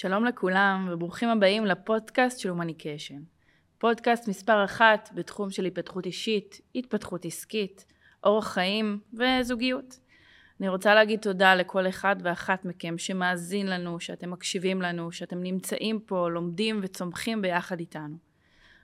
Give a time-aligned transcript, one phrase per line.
[0.00, 3.22] שלום לכולם וברוכים הבאים לפודקאסט של הומניקיישן.
[3.78, 7.84] פודקאסט מספר אחת בתחום של התפתחות אישית, התפתחות עסקית,
[8.24, 9.98] אורח חיים וזוגיות.
[10.60, 16.00] אני רוצה להגיד תודה לכל אחד ואחת מכם שמאזין לנו, שאתם מקשיבים לנו, שאתם נמצאים
[16.00, 18.16] פה, לומדים וצומחים ביחד איתנו.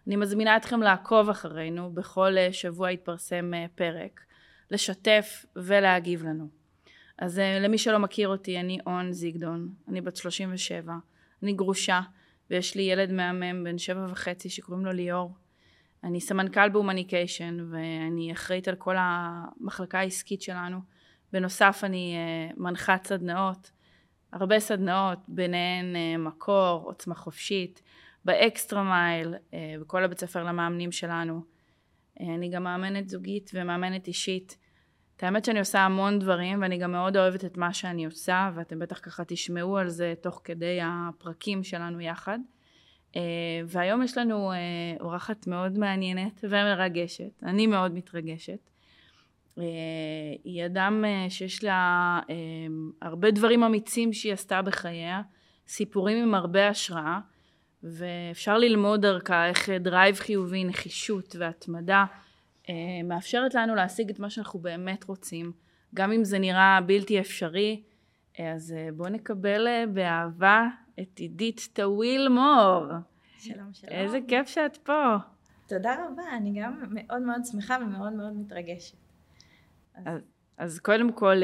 [0.06, 4.20] אני מזמינה אתכם לעקוב אחרינו, בכל שבוע יתפרסם אה, פרק,
[4.70, 6.63] לשתף ולהגיב לנו.
[7.18, 10.94] אז uh, למי שלא מכיר אותי, אני און זיגדון, אני בת 37,
[11.42, 12.00] אני גרושה,
[12.50, 15.34] ויש לי ילד מהמם בן שבע וחצי שקוראים לו ליאור.
[16.04, 20.78] אני סמנכ"ל בהומניקיישן, ואני אחראית על כל המחלקה העסקית שלנו.
[21.32, 23.70] בנוסף אני uh, מנחת סדנאות,
[24.32, 27.82] הרבה סדנאות, ביניהן uh, מקור, עוצמה חופשית,
[28.24, 29.34] ב extra mile,
[29.80, 31.40] בכל הבית ספר למאמנים שלנו.
[32.20, 34.56] אני גם מאמנת זוגית ומאמנת אישית.
[35.16, 38.78] את האמת שאני עושה המון דברים ואני גם מאוד אוהבת את מה שאני עושה ואתם
[38.78, 42.38] בטח ככה תשמעו על זה תוך כדי הפרקים שלנו יחד.
[43.16, 43.20] אה,
[43.66, 44.56] והיום יש לנו אה,
[45.00, 48.70] אורחת מאוד מעניינת ומרגשת, אני מאוד מתרגשת.
[49.58, 49.64] אה,
[50.44, 52.20] היא אדם שיש לה
[53.02, 55.22] הרבה דברים אמיצים שהיא עשתה בחייה,
[55.68, 57.18] סיפורים עם הרבה השראה
[57.82, 62.04] ואפשר ללמוד דרכה איך drive חיובי, נחישות והתמדה
[63.04, 65.52] מאפשרת לנו להשיג את מה שאנחנו באמת רוצים,
[65.94, 67.82] גם אם זה נראה בלתי אפשרי.
[68.40, 70.66] אה, אז אה, בואו נקבל באהבה
[71.00, 72.86] את עידית טוויל מור.
[73.38, 73.92] שלום, שלום.
[73.92, 75.16] איזה כיף שאת פה.
[75.68, 78.96] תודה רבה, אני גם מאוד מאוד שמחה ומאוד מאוד מתרגשת.
[79.94, 80.20] אז,
[80.58, 81.36] אז קודם כל,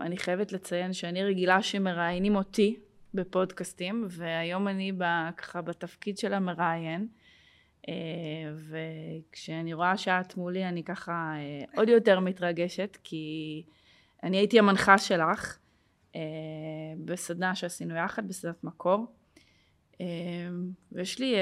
[0.00, 2.80] אני חייבת לציין שאני רגילה שמראיינים אותי
[3.14, 4.92] בפודקאסטים, והיום אני
[5.36, 7.08] ככה בתפקיד של המראיין.
[7.88, 8.52] אה,
[9.30, 13.64] וכשאני רואה שאת מולי אני ככה אה, עוד יותר מתרגשת כי
[14.22, 15.58] אני הייתי המנחה שלך
[16.16, 16.20] אה,
[17.04, 19.06] בסדנה שעשינו יחד, בסדנת מקור
[20.92, 21.34] ויש לי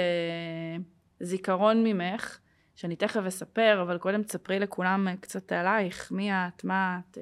[1.21, 2.39] זיכרון ממך
[2.75, 7.19] שאני תכף אספר אבל קודם תספרי לכולם קצת עלייך מי את, מה את,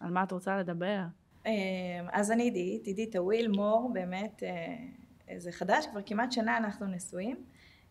[0.00, 1.00] על מה את רוצה לדבר?
[2.12, 4.42] אז אני עידית, עידית הוויל מור באמת
[5.36, 7.36] זה חדש כבר כמעט שנה אנחנו נשואים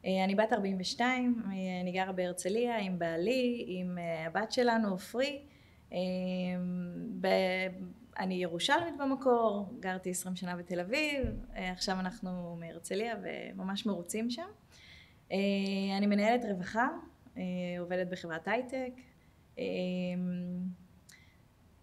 [0.06, 5.42] אני בת 42, אה, אני גרה בהרצליה עם בעלי, עם אה, הבת שלנו עופרי.
[8.20, 14.48] אני ירושלמית במקור, גרתי 20 שנה בתל אביב, עכשיו אנחנו מהרצליה וממש מרוצים שם.
[15.98, 16.88] אני מנהלת רווחה,
[17.80, 18.92] עובדת בחברת הייטק.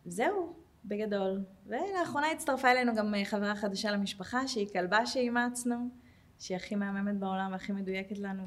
[0.05, 1.45] זהו, בגדול.
[1.67, 6.04] ולאחרונה הצטרפה אלינו גם חברה חדשה למשפחה שהיא כלבה שאימצנו.
[6.45, 8.43] שהיא הכי מהממת בעולם והכי מדויקת לנו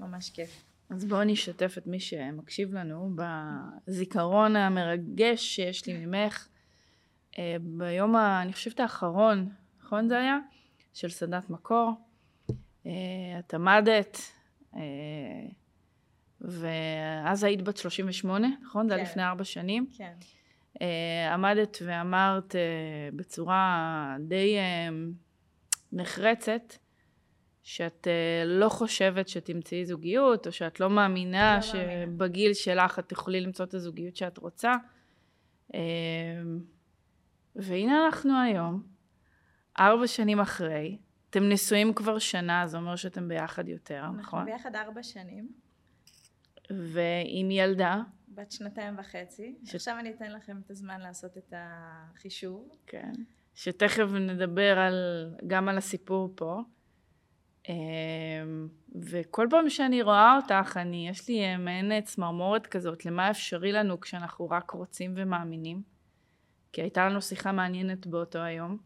[0.00, 0.64] וממש כיף.
[0.90, 3.16] אז בואו נשתף את מי שמקשיב לנו
[3.86, 6.48] בזיכרון המרגש שיש לי ממך
[7.38, 9.48] אה, ביום, ה, אני חושבת האחרון,
[9.80, 10.38] נכון זה היה?
[10.92, 11.92] של סדנת מקור.
[12.86, 12.92] אה,
[13.38, 14.18] את עמדת,
[14.76, 14.80] אה,
[16.40, 18.82] ואז היית בת 38, נכון?
[18.82, 18.88] כן.
[18.88, 19.10] זה היה כן.
[19.10, 19.86] לפני ארבע שנים.
[19.96, 20.14] כן.
[21.34, 22.54] עמדת ואמרת
[23.16, 24.56] בצורה די
[25.92, 26.74] נחרצת,
[27.64, 32.54] שאת uh, לא חושבת שתמצאי זוגיות, או שאת לא מאמינה לא שבגיל מאמינה.
[32.54, 34.72] שלך את תוכלי למצוא את הזוגיות שאת רוצה.
[35.72, 35.76] Uh,
[37.56, 38.82] והנה אנחנו היום,
[39.78, 40.98] ארבע שנים אחרי,
[41.30, 44.38] אתם נשואים כבר שנה, זה אומר שאתם ביחד יותר, אנחנו נכון?
[44.38, 45.48] אנחנו ביחד ארבע שנים.
[46.70, 48.02] ועם ילדה?
[48.28, 49.54] בת שנתיים וחצי.
[49.64, 49.74] ש...
[49.74, 52.68] עכשיו אני אתן לכם את הזמן לעשות את החישוב.
[52.86, 53.12] כן.
[53.54, 56.60] שתכף נדבר על, גם על הסיפור פה.
[57.68, 63.72] אמ, וכל פעם שאני רואה אותך, אני, יש לי אה, מעין צמרמורת כזאת, למה אפשרי
[63.72, 65.82] לנו כשאנחנו רק רוצים ומאמינים.
[66.72, 68.78] כי הייתה לנו שיחה מעניינת באותו היום.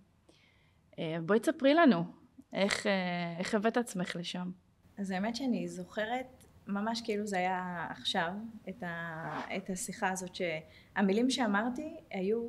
[0.98, 2.04] אה, בואי תספרי לנו,
[2.52, 4.50] איך, אה, איך הבאת עצמך לשם?
[4.98, 8.32] אז האמת שאני זוכרת ממש כאילו זה היה עכשיו,
[8.68, 12.42] את, ה, את השיחה הזאת, שהמילים שאמרתי היו...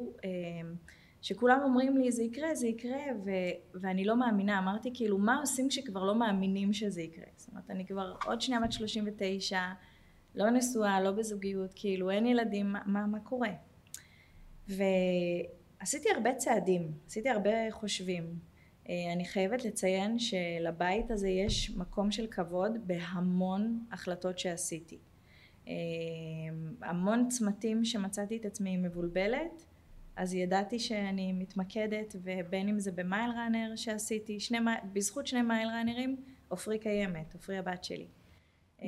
[1.21, 4.59] שכולם אומרים לי זה יקרה, זה יקרה, ו- ואני לא מאמינה.
[4.59, 7.25] אמרתי כאילו, מה עושים כשכבר לא מאמינים שזה יקרה?
[7.35, 9.61] זאת אומרת, אני כבר עוד שנייה בת 39,
[10.35, 13.49] לא נשואה, לא בזוגיות, כאילו אין ילדים, מה, מה, מה קורה?
[14.67, 18.39] ועשיתי הרבה צעדים, עשיתי הרבה חושבים.
[18.89, 24.97] אה, אני חייבת לציין שלבית הזה יש מקום של כבוד בהמון החלטות שעשיתי.
[25.67, 25.73] אה,
[26.81, 29.65] המון צמתים שמצאתי את עצמי מבולבלת,
[30.19, 34.57] אז ידעתי שאני מתמקדת ובין אם זה במייל ראנר שעשיתי, שני,
[34.93, 36.17] בזכות שני מייל ראנרים
[36.47, 38.07] עופרי קיימת, עופרי הבת שלי.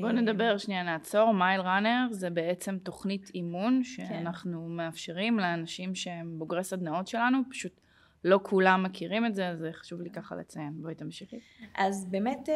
[0.02, 4.06] בוא נדבר שנייה נעצור, מייל ראנר זה בעצם תוכנית אימון כן.
[4.06, 4.72] שאנחנו כן.
[4.72, 7.80] מאפשרים לאנשים שהם בוגרי סדנאות שלנו, פשוט
[8.24, 10.74] לא כולם מכירים את זה, אז חשוב לי ככה לציין.
[10.82, 11.40] בואי תמשיכי.
[11.76, 12.56] אז באמת, אה,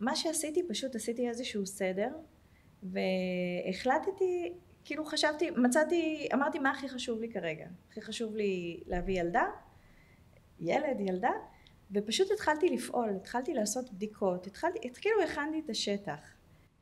[0.00, 2.08] מה שעשיתי, פשוט עשיתי איזשהו סדר,
[2.82, 4.52] והחלטתי,
[4.86, 7.66] כאילו חשבתי, מצאתי, אמרתי מה הכי חשוב לי כרגע.
[7.90, 9.44] הכי חשוב לי להביא ילדה,
[10.60, 11.30] ילד, ילדה,
[11.90, 16.18] ופשוט התחלתי לפעול, התחלתי לעשות בדיקות, התחלתי, כאילו הכנתי את השטח.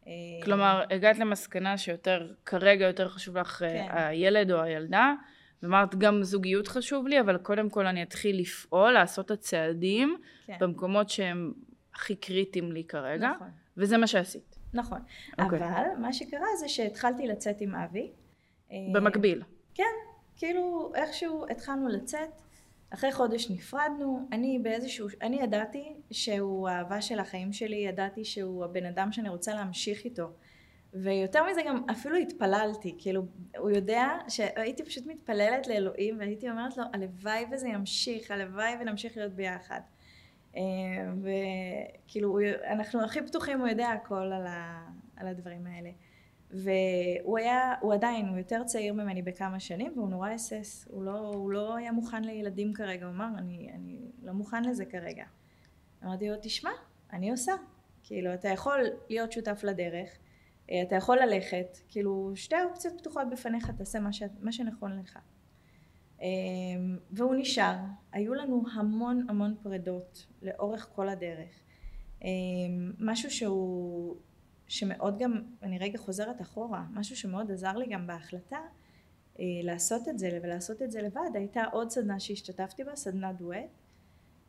[0.07, 0.13] אה,
[0.45, 3.97] כלומר, הגעת למסקנה שיותר, כרגע יותר חשוב לך אה, כן.
[3.97, 5.15] הילד או הילדה,
[5.63, 10.17] ואמרת גם זוגיות חשוב לי, אבל קודם כל אני אתחיל לפעול, לעשות את הצעדים
[10.47, 10.57] כן.
[10.61, 11.53] במקומות שהם
[11.95, 13.51] הכי קריטיים לי כרגע, נכון.
[13.77, 14.54] וזה מה שעשית.
[14.75, 15.45] נכון, okay.
[15.45, 15.59] אוקיי.
[15.59, 18.13] אבל מה שקרה זה שהתחלתי לצאת עם אבי.
[18.73, 19.43] אה, במקביל.
[19.75, 19.85] כן,
[20.37, 22.43] כאילו איכשהו התחלנו לצאת,
[22.91, 28.87] אחרי חודש נפרדנו, אני באיזשהו, אני ידעתי שהוא האהבה של החיים שלי, ידעתי שהוא הבן
[28.87, 30.31] אדם שאני רוצה להמשיך איתו.
[30.93, 33.27] ויותר מזה גם אפילו התפללתי, כאילו
[33.59, 39.33] הוא יודע שהייתי פשוט מתפללת לאלוהים והייתי אומרת לו הלוואי וזה ימשיך, הלוואי ונמשיך להיות
[39.33, 39.81] ביחד.
[40.57, 40.63] אה,
[41.23, 42.39] וכאילו
[42.71, 45.91] אנחנו הכי פתוחים, הוא יודע הכל על, ה, על הדברים האלה.
[46.51, 51.19] והוא היה, הוא עדיין, הוא יותר צעיר ממני בכמה שנים והוא נורא היסס, הוא לא,
[51.19, 55.25] הוא לא היה מוכן לילדים כרגע, הוא אמר אני, אני לא מוכן לזה כרגע.
[56.05, 56.71] אמרתי לו תשמע,
[57.13, 57.53] אני עושה,
[58.03, 60.19] כאילו אתה יכול להיות שותף לדרך
[60.71, 64.23] אה, אתה יכול ללכת, כאילו שתי האופציות פתוחות בפניך, תעשה מה, ש...
[64.41, 65.19] מה שנכון לך.
[66.25, 66.29] אה,
[67.11, 67.77] והוא נשאר,
[68.13, 71.51] היו לנו המון המון פרדות לאורך כל הדרך.
[72.25, 72.29] אה,
[72.99, 74.17] משהו שהוא,
[74.69, 78.59] שמאוד גם, אני רגע חוזרת אחורה, משהו שמאוד עזר לי גם בהחלטה
[79.39, 83.79] לעשות את זה ולעשות את זה לבד, הייתה עוד סדנה שהשתתפתי בה, סדנה דואט,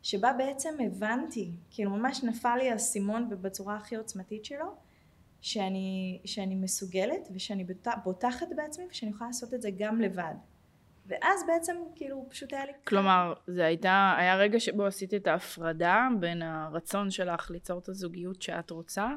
[0.02, 4.74] שבה בעצם הבנתי, כאילו ממש נפל לי האסימון ובצורה הכי עוצמתית שלו,
[5.40, 7.64] שאני, שאני מסוגלת ושאני
[8.04, 10.34] בוטחת בעצמי ושאני יכולה לעשות את זה גם לבד.
[11.08, 12.72] ואז בעצם כאילו פשוט היה לי...
[12.84, 18.42] כלומר, זה הייתה, היה רגע שבו עשית את ההפרדה בין הרצון שלך ליצור את הזוגיות
[18.42, 19.08] שאת רוצה,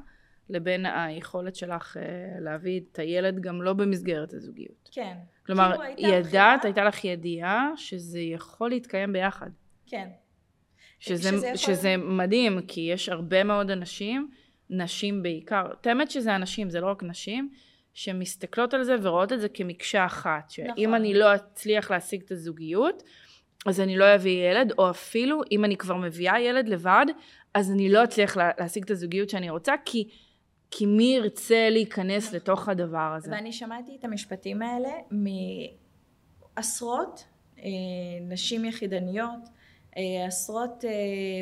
[0.50, 4.90] לבין היכולת שלך אה, להביא את הילד גם לא במסגרת הזוגיות.
[4.92, 5.18] כן.
[5.46, 6.58] כלומר, כאילו ידעת, בחירה...
[6.64, 9.50] הייתה לך ידיעה שזה יכול להתקיים ביחד.
[9.88, 10.10] כן.
[11.00, 11.58] שזה, שזה, יכול...
[11.58, 14.30] שזה מדהים, כי יש הרבה מאוד אנשים
[14.70, 17.52] נשים בעיקר, את האמת שזה אנשים, זה לא רק נשים,
[17.94, 20.94] שמסתכלות על זה ורואות את זה כמקשה אחת, שאם נכון.
[20.94, 23.04] אני לא אצליח להשיג את הזוגיות,
[23.66, 27.06] אז אני לא אביא ילד, או אפילו אם אני כבר מביאה ילד לבד,
[27.54, 30.10] אז אני לא אצליח לה, להשיג את הזוגיות שאני רוצה, כי,
[30.72, 32.36] כי מי ירצה להיכנס נכון.
[32.36, 33.32] לתוך הדבר הזה.
[33.32, 34.90] ואני שמעתי את המשפטים האלה
[36.56, 37.26] מעשרות
[37.58, 37.64] אה,
[38.22, 39.50] נשים יחידניות,
[39.98, 40.92] אה, עשרות אה,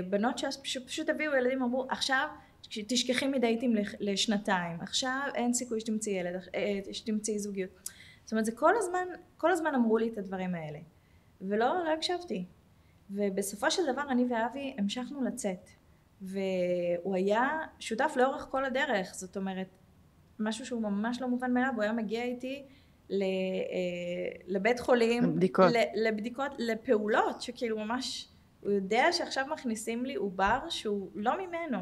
[0.09, 2.27] בנות שפשוט הביאו ילדים, אמרו עכשיו
[2.69, 7.69] תשכחי מדייטים לשנתיים, עכשיו אין סיכוי שתמצאי ילד, אה, שתמצאי זוגיות.
[8.23, 9.05] זאת אומרת, זה כל הזמן,
[9.37, 10.79] כל הזמן אמרו לי את הדברים האלה.
[11.41, 12.45] ולא, לא הקשבתי.
[13.11, 15.69] ובסופו של דבר אני ואבי המשכנו לצאת.
[16.21, 19.67] והוא היה שותף לאורך כל הדרך, זאת אומרת,
[20.39, 22.63] משהו שהוא ממש לא מובן מאליו, הוא היה מגיע איתי
[23.09, 23.27] ל, אה,
[24.47, 25.71] לבית חולים, לבדיקות.
[25.95, 28.27] לבדיקות, לפעולות, שכאילו ממש,
[28.61, 31.77] הוא יודע שעכשיו מכניסים לי עובר שהוא לא ממנו.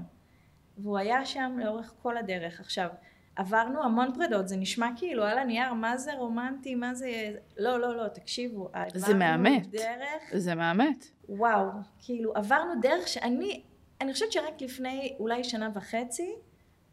[0.77, 2.59] והוא היה שם לאורך כל הדרך.
[2.59, 2.89] עכשיו,
[3.35, 7.09] עברנו המון פרדות, זה נשמע כאילו על הנייר, מה זה רומנטי, מה זה...
[7.57, 8.69] לא, לא, לא, תקשיבו.
[8.93, 9.67] זה מאמת.
[9.67, 10.23] דרך...
[10.33, 11.05] זה מאמת.
[11.29, 11.67] וואו,
[11.99, 13.63] כאילו עברנו דרך שאני,
[14.01, 16.35] אני חושבת שרק לפני אולי שנה וחצי,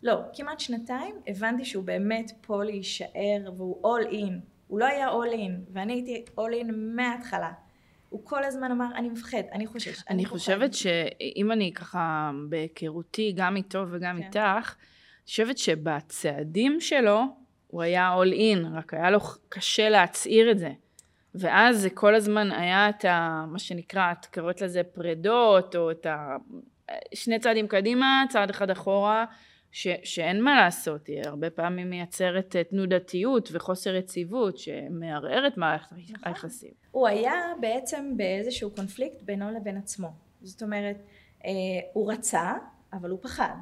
[0.03, 4.33] לא, כמעט שנתיים, הבנתי שהוא באמת פה להישאר והוא all in.
[4.67, 7.53] הוא לא היה all in, ואני הייתי all in מההתחלה.
[8.13, 9.89] הוא כל הזמן אמר, אני מפחד, אני חושש.
[9.89, 14.23] אני, אני חושבת שאם אני ככה בהיכרותי, גם איתו וגם כן.
[14.23, 14.75] איתך,
[15.19, 17.23] אני חושבת שבצעדים שלו,
[17.67, 20.71] הוא היה all in, רק היה לו קשה להצעיר את זה.
[21.35, 23.45] ואז זה כל הזמן היה את ה...
[23.49, 26.37] מה שנקרא, את קוראת לזה פרדות, או את ה...
[27.15, 29.25] שני צעדים קדימה, צעד אחד אחורה,
[29.73, 36.17] ש, שאין מה לעשות, היא הרבה פעמים מייצרת תנודתיות וחוסר יציבות שמערער את מערכת נכון.
[36.25, 36.71] היחסים.
[36.91, 40.09] הוא היה בעצם באיזשהו קונפליקט בינו לבין עצמו.
[40.43, 40.97] זאת אומרת,
[41.45, 41.51] אה,
[41.93, 42.53] הוא רצה,
[42.93, 43.55] אבל הוא פחד.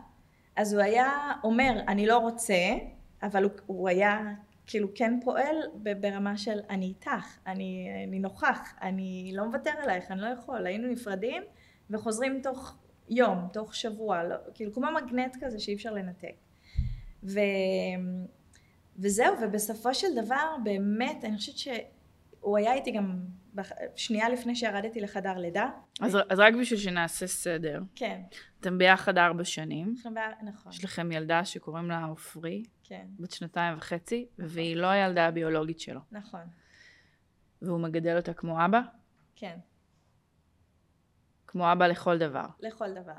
[0.57, 2.59] אז הוא היה אומר, אני לא רוצה,
[3.23, 4.21] אבל הוא, הוא היה
[4.67, 5.57] כאילו כן פועל
[6.01, 10.67] ברמה של אני איתך, אני, אני נוכח, אני לא מוותר עלייך, אני לא יכול.
[10.67, 11.43] היינו נפרדים
[11.91, 12.75] וחוזרים תוך
[13.11, 16.35] יום, תוך שבוע, לא, כאילו כמו מגנט כזה שאי אפשר לנתק.
[17.23, 17.41] ו,
[18.99, 23.21] וזהו, ובסופו של דבר באמת, אני חושבת שהוא היה איתי גם
[23.97, 25.71] שנייה לפני שירדתי לחדר לידה.
[26.01, 27.81] אז, אז רק בשביל שנעשה סדר.
[27.95, 28.21] כן.
[28.61, 29.95] אתם ביחד ארבע שנים.
[30.43, 30.73] נכון.
[30.73, 32.63] יש לכם ילדה שקוראים לה עופרי.
[32.85, 33.07] כן.
[33.19, 34.27] בת שנתיים וחצי.
[34.39, 36.01] והיא לא הילדה הביולוגית שלו.
[36.13, 36.41] נכון.
[37.63, 38.81] והוא מגדל אותה כמו אבא?
[39.37, 39.59] כן.
[41.51, 42.45] כמו אבא לכל דבר.
[42.61, 43.13] לכל דבר.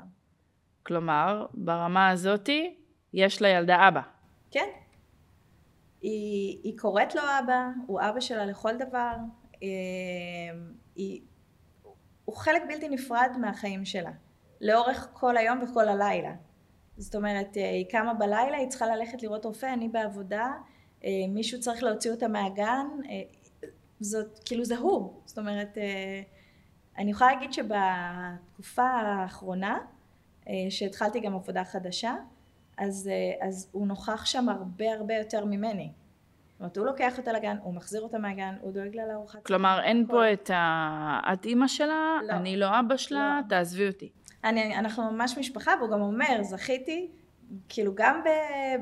[0.82, 2.76] כלומר, ברמה הזאתי,
[3.12, 4.00] יש לילדה אבא.
[4.50, 4.68] כן.
[6.00, 9.14] היא, היא קוראת לו אבא, הוא אבא שלה לכל דבר.
[9.62, 9.68] אה,
[10.96, 11.22] היא,
[12.24, 14.10] הוא חלק בלתי נפרד מהחיים שלה.
[14.60, 16.34] לאורך כל היום וכל הלילה.
[16.96, 20.52] זאת אומרת, אה, היא קמה בלילה, היא צריכה ללכת לראות רופא, אני בעבודה,
[21.04, 22.86] אה, מישהו צריך להוציא אותה מהגן,
[24.00, 25.22] זאת, כאילו זה הוא.
[25.24, 25.78] זאת אומרת,
[26.98, 29.78] אני יכולה להגיד שבתקופה האחרונה,
[30.70, 32.14] שהתחלתי גם עבודה חדשה,
[32.78, 35.90] אז, אה, אז הוא נוכח שם הרבה הרבה יותר ממני.
[36.52, 39.46] זאת אומרת, הוא לוקח אותה לגן, הוא מחזיר אותה מהגן, הוא דואג לה לארוחת...
[39.46, 41.20] כלומר, אין פה את ה...
[41.32, 42.32] את אימא שלה, לא.
[42.32, 43.48] אני לא אבא שלה, לא.
[43.48, 44.08] תעזבי אותי.
[44.44, 47.10] אני, אנחנו ממש משפחה, והוא גם אומר, זכיתי,
[47.68, 48.28] כאילו גם ב,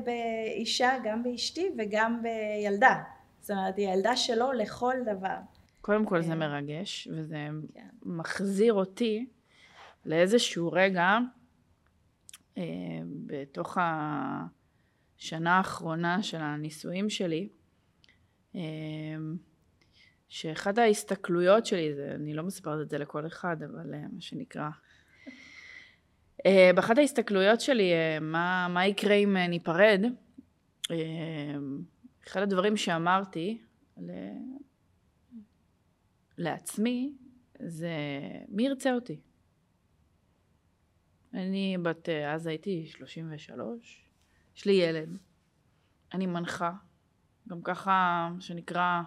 [0.05, 2.95] באישה, גם באשתי וגם בילדה.
[3.41, 5.37] זאת אומרת, היא ילדה שלו לכל דבר.
[5.81, 6.39] קודם כל זה כן.
[6.39, 7.87] מרגש, וזה כן.
[8.03, 9.25] מחזיר אותי
[10.05, 11.17] לאיזשהו רגע
[12.57, 12.63] אה,
[13.25, 13.77] בתוך
[15.17, 17.49] השנה האחרונה של הנישואים שלי,
[18.55, 18.61] אה,
[20.29, 24.69] שאחת ההסתכלויות שלי, זה, אני לא מספרת את זה לכל אחד, אבל אה, מה שנקרא,
[26.45, 30.01] אה, באחת ההסתכלויות שלי, אה, מה, מה יקרה אם אה, ניפרד,
[30.91, 30.97] אה,
[32.27, 33.61] אחד הדברים שאמרתי
[33.97, 34.11] ל...
[36.41, 37.13] לעצמי,
[37.59, 37.91] זה
[38.49, 39.19] מי ירצה אותי?
[41.33, 44.09] אני בת, אה, אז הייתי 33,
[44.55, 45.17] יש לי ילד,
[46.13, 46.71] אני מנחה,
[47.47, 49.01] גם ככה, מה שנקרא,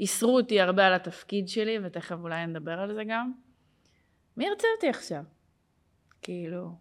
[0.00, 3.32] איסרו אותי הרבה על התפקיד שלי, ותכף אולי נדבר על זה גם.
[4.36, 5.24] מי ירצה אותי עכשיו?
[6.22, 6.76] כאילו...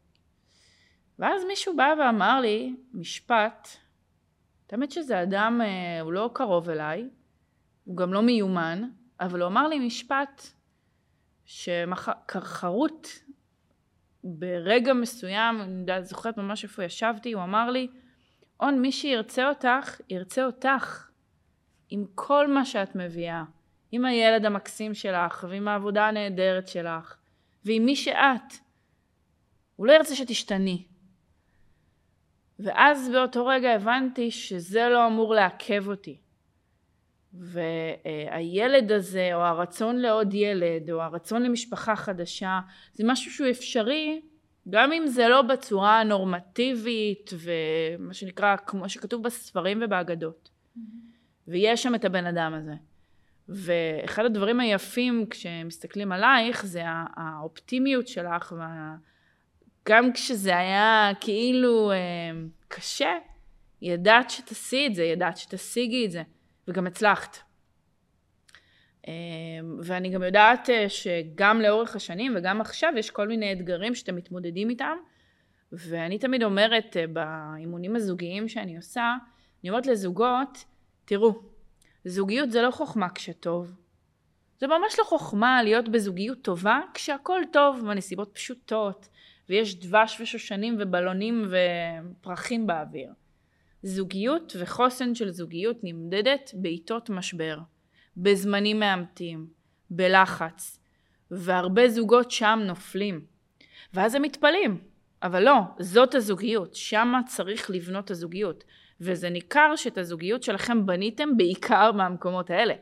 [1.20, 3.68] ואז מישהו בא ואמר לי משפט,
[4.72, 7.10] האמת שזה אדם, אה, הוא לא קרוב אליי,
[7.84, 8.90] הוא גם לא מיומן,
[9.22, 10.48] אבל הוא אמר לי משפט
[11.46, 13.08] שחרוט
[14.24, 17.88] ברגע מסוים, אני יודעת, זוכרת ממש איפה ישבתי, הוא אמר לי,
[18.60, 21.10] און, מי שירצה אותך, ירצה אותך,
[21.90, 23.44] עם כל מה שאת מביאה,
[23.92, 27.16] עם הילד המקסים שלך, ועם העבודה הנהדרת שלך,
[27.66, 28.54] ועם מי שאת.
[29.76, 30.86] הוא לא ירצה שתשתני.
[32.60, 36.22] ואז באותו רגע הבנתי שזה לא אמור לעכב אותי.
[37.34, 42.60] והילד הזה, או הרצון לעוד ילד, או הרצון למשפחה חדשה,
[42.94, 44.22] זה משהו שהוא אפשרי,
[44.70, 50.50] גם אם זה לא בצורה הנורמטיבית, ומה שנקרא, כמו שכתוב בספרים ובאגדות.
[51.48, 52.74] ויש שם את הבן אדם הזה.
[53.50, 56.82] ואחד הדברים היפים כשמסתכלים עלייך, זה
[57.18, 58.96] האופטימיות שלך, וה...
[59.88, 61.98] גם כשזה היה כאילו אה,
[62.68, 63.18] קשה,
[63.82, 66.24] ידעת שתעשי את זה, ידעת שתשיגי את זה.
[66.68, 67.38] וגם הצלחת.
[69.08, 69.14] אמ,
[69.84, 74.70] ואני גם יודעת אה, שגם לאורך השנים וגם עכשיו יש כל מיני אתגרים שאתם מתמודדים
[74.70, 74.98] איתם,
[75.72, 79.16] ואני תמיד אומרת אה, באימונים הזוגיים שאני עושה,
[79.64, 80.66] אני אומרת לזוגות,
[81.06, 81.34] תראו,
[82.06, 83.76] זוגיות זה לא חוכמה כשטוב.
[84.60, 89.08] זה ממש לא חוכמה להיות בזוגיות טובה כשהכול טוב והנסיבות פשוטות
[89.50, 93.14] ויש דבש ושושנים ובלונים ופרחים באוויר.
[93.84, 97.58] זוגיות וחוסן של זוגיות נמדדת בעיתות משבר,
[98.18, 99.48] בזמנים מאמתים,
[99.90, 100.80] בלחץ,
[101.32, 103.26] והרבה זוגות שם נופלים.
[103.94, 104.82] ואז הם מתפלאים.
[105.24, 108.64] אבל לא, זאת הזוגיות, שמה צריך לבנות את הזוגיות.
[109.02, 112.74] וזה ניכר שאת הזוגיות שלכם בניתם בעיקר מהמקומות האלה.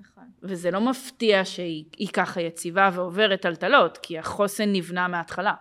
[0.00, 0.24] נכון.
[0.42, 5.54] וזה לא מפתיע שהיא ככה יציבה ועוברת טלטלות, כי החוסן נבנה מההתחלה.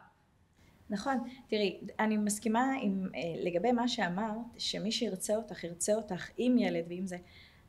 [0.89, 1.17] נכון,
[1.47, 6.85] תראי, אני מסכימה עם, אה, לגבי מה שאמרת, שמי שירצה אותך, ירצה אותך עם ילד
[6.89, 7.17] ועם זה.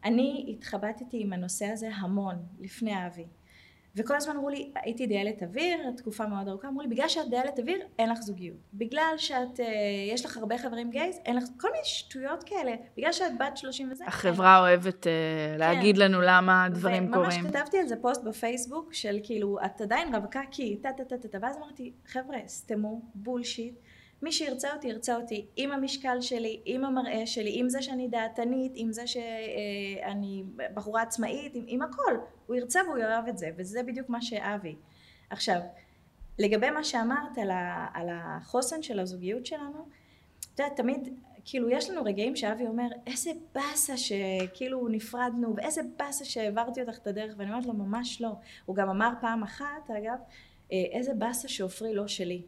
[0.05, 3.27] אני התחבטתי עם הנושא הזה המון לפני אבי.
[3.97, 7.59] וכל הזמן אמרו לי, הייתי דיילת אוויר, תקופה מאוד ארוכה, אמרו לי, בגלל שאת דיילת
[7.59, 8.57] אוויר, אין לך זוגיות.
[8.75, 9.67] בגלל שאת, אה,
[10.13, 12.73] יש לך הרבה חברים gays, אין לך, כל מיני שטויות כאלה.
[12.97, 14.05] בגלל שאת בת 30 וזה.
[14.07, 14.65] החברה אין.
[14.65, 15.13] אוהבת אה,
[15.59, 16.03] להגיד כן.
[16.03, 17.45] לנו למה הדברים וממש קורים.
[17.45, 21.29] ממש כתבתי על זה פוסט בפייסבוק, של כאילו, את עדיין רווקה כי טה טה טה
[21.29, 23.75] טה, ואז אמרתי, חבר'ה, סתמו, bullshit.
[24.23, 28.73] מי שירצה אותי, ירצה אותי עם המשקל שלי, עם המראה שלי, עם זה שאני דעתנית,
[28.75, 32.17] עם זה שאני בחורה עצמאית, עם, עם הכל.
[32.47, 34.77] הוא ירצה והוא יאהב את זה, וזה בדיוק מה שאבי.
[35.31, 35.61] עכשיו,
[36.39, 39.89] לגבי מה שאמרת על, ה, על החוסן של הזוגיות שלנו,
[40.55, 41.09] את יודעת, תמיד,
[41.45, 47.07] כאילו, יש לנו רגעים שאבי אומר, איזה באסה שכאילו נפרדנו, ואיזה באסה שהעברתי אותך את
[47.07, 48.31] הדרך, ואני אומרת לו, ממש לא.
[48.67, 50.19] הוא גם אמר פעם אחת, אגב,
[50.71, 52.43] איזה באסה שעופרי לא שלי.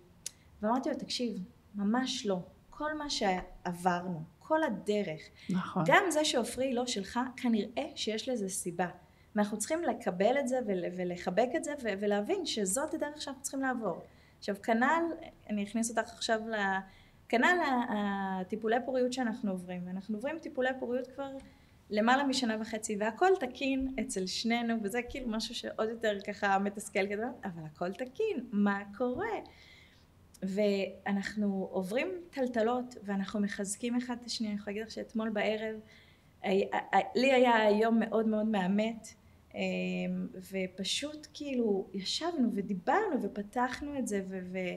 [0.63, 1.39] ואמרתי לו, תקשיב,
[1.75, 2.39] ממש לא.
[2.71, 5.85] כל מה שעברנו, כל הדרך, נכון.
[5.87, 8.89] גם זה שעופרי לא שלך, כנראה שיש לזה סיבה.
[9.35, 14.03] ואנחנו צריכים לקבל את זה ולחבק את זה ולהבין שזאת הדרך שאנחנו צריכים לעבור.
[14.39, 15.03] עכשיו כנ"ל,
[15.51, 16.55] אני אכניס אותך עכשיו ל...
[17.29, 21.31] כנ"ל הטיפולי פוריות שאנחנו עוברים, ואנחנו עוברים טיפולי פוריות כבר
[21.91, 27.27] למעלה משנה וחצי, והכל תקין אצל שנינו, וזה כאילו משהו שעוד יותר ככה מתסכל כזה,
[27.45, 29.39] אבל הכל תקין, מה קורה?
[30.43, 35.77] ואנחנו עוברים טלטלות, ואנחנו מחזקים אחד את השנייה, אני יכולה להגיד לך שאתמול בערב,
[37.15, 39.09] לי היה יום מאוד מאוד מאמת,
[39.55, 39.61] אמ,
[40.53, 44.77] ופשוט כאילו ישבנו ודיברנו ופתחנו את זה ו- ו-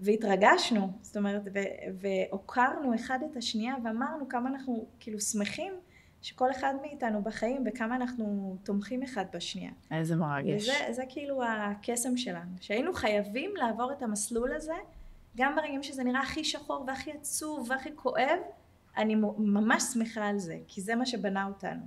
[0.00, 1.42] והתרגשנו, זאת אומרת,
[2.00, 5.72] והוקרנו אחד את השנייה ואמרנו כמה אנחנו כאילו שמחים
[6.22, 9.70] שכל אחד מאיתנו בחיים וכמה אנחנו תומכים אחד בשנייה.
[9.90, 10.62] איזה מרגש.
[10.62, 14.74] וזה זה כאילו הקסם שלנו, שהיינו חייבים לעבור את המסלול הזה,
[15.36, 18.38] גם ברגעים שזה נראה הכי שחור והכי עצוב והכי כואב,
[18.96, 21.82] אני ממש שמחה על זה, כי זה מה שבנה אותנו.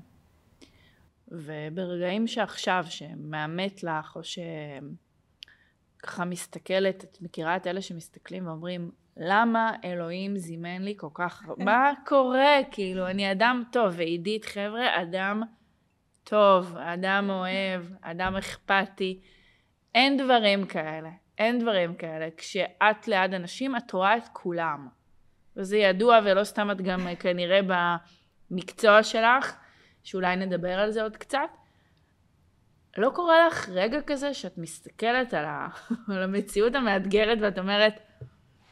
[1.28, 10.38] וברגעים שעכשיו, שמאמת לך, או שככה מסתכלת, את מכירה את אלה שמסתכלים ואומרים, למה אלוהים
[10.38, 12.58] זימן לי כל כך, מה קורה?
[12.72, 15.44] כאילו, אני אדם טוב, ועידית, חבר'ה, אדם
[16.24, 19.20] טוב, אדם אוהב, אדם אכפתי.
[19.96, 22.28] אין דברים כאלה, אין דברים כאלה.
[22.38, 24.88] כשאת ליד אנשים, את רואה את כולם.
[25.58, 27.60] וזה ידוע, ולא סתם את גם כנראה
[28.52, 29.58] במקצוע שלך,
[30.04, 31.50] שאולי נדבר על זה עוד קצת.
[32.98, 35.68] לא קורה לך רגע כזה שאת מסתכלת על, ה...
[36.14, 38.00] על המציאות המאתגרת ואת אומרת,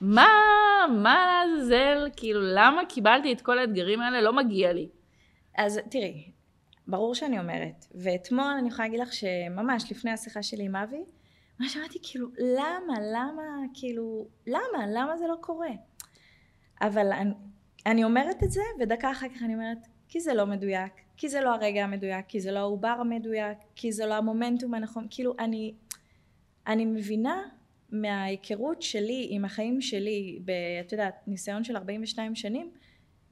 [0.01, 0.27] מה,
[1.03, 4.22] מה לעזאזל, כאילו, למה קיבלתי את כל האתגרים האלה?
[4.22, 4.89] לא מגיע לי.
[5.58, 6.32] אז תראי,
[6.88, 11.03] ברור שאני אומרת, ואתמול אני יכולה להגיד לך שממש לפני השיחה שלי עם אבי,
[11.63, 13.43] מה שאמרתי, כאילו, למה, למה,
[13.74, 15.70] כאילו, למה, למה זה לא קורה?
[16.82, 17.34] אבל אני,
[17.86, 19.77] אני אומרת את זה, ודקה אחר כך אני אומרת,
[20.08, 23.91] כי זה לא מדויק, כי זה לא הרגע המדויק, כי זה לא העובר המדויק, כי
[23.91, 25.74] זה לא המומנטום הנכון, כאילו, אני,
[26.67, 27.41] אני מבינה
[27.89, 30.39] מההיכרות שלי עם החיים שלי,
[30.86, 32.72] את יודעת, ניסיון של 42 שנים,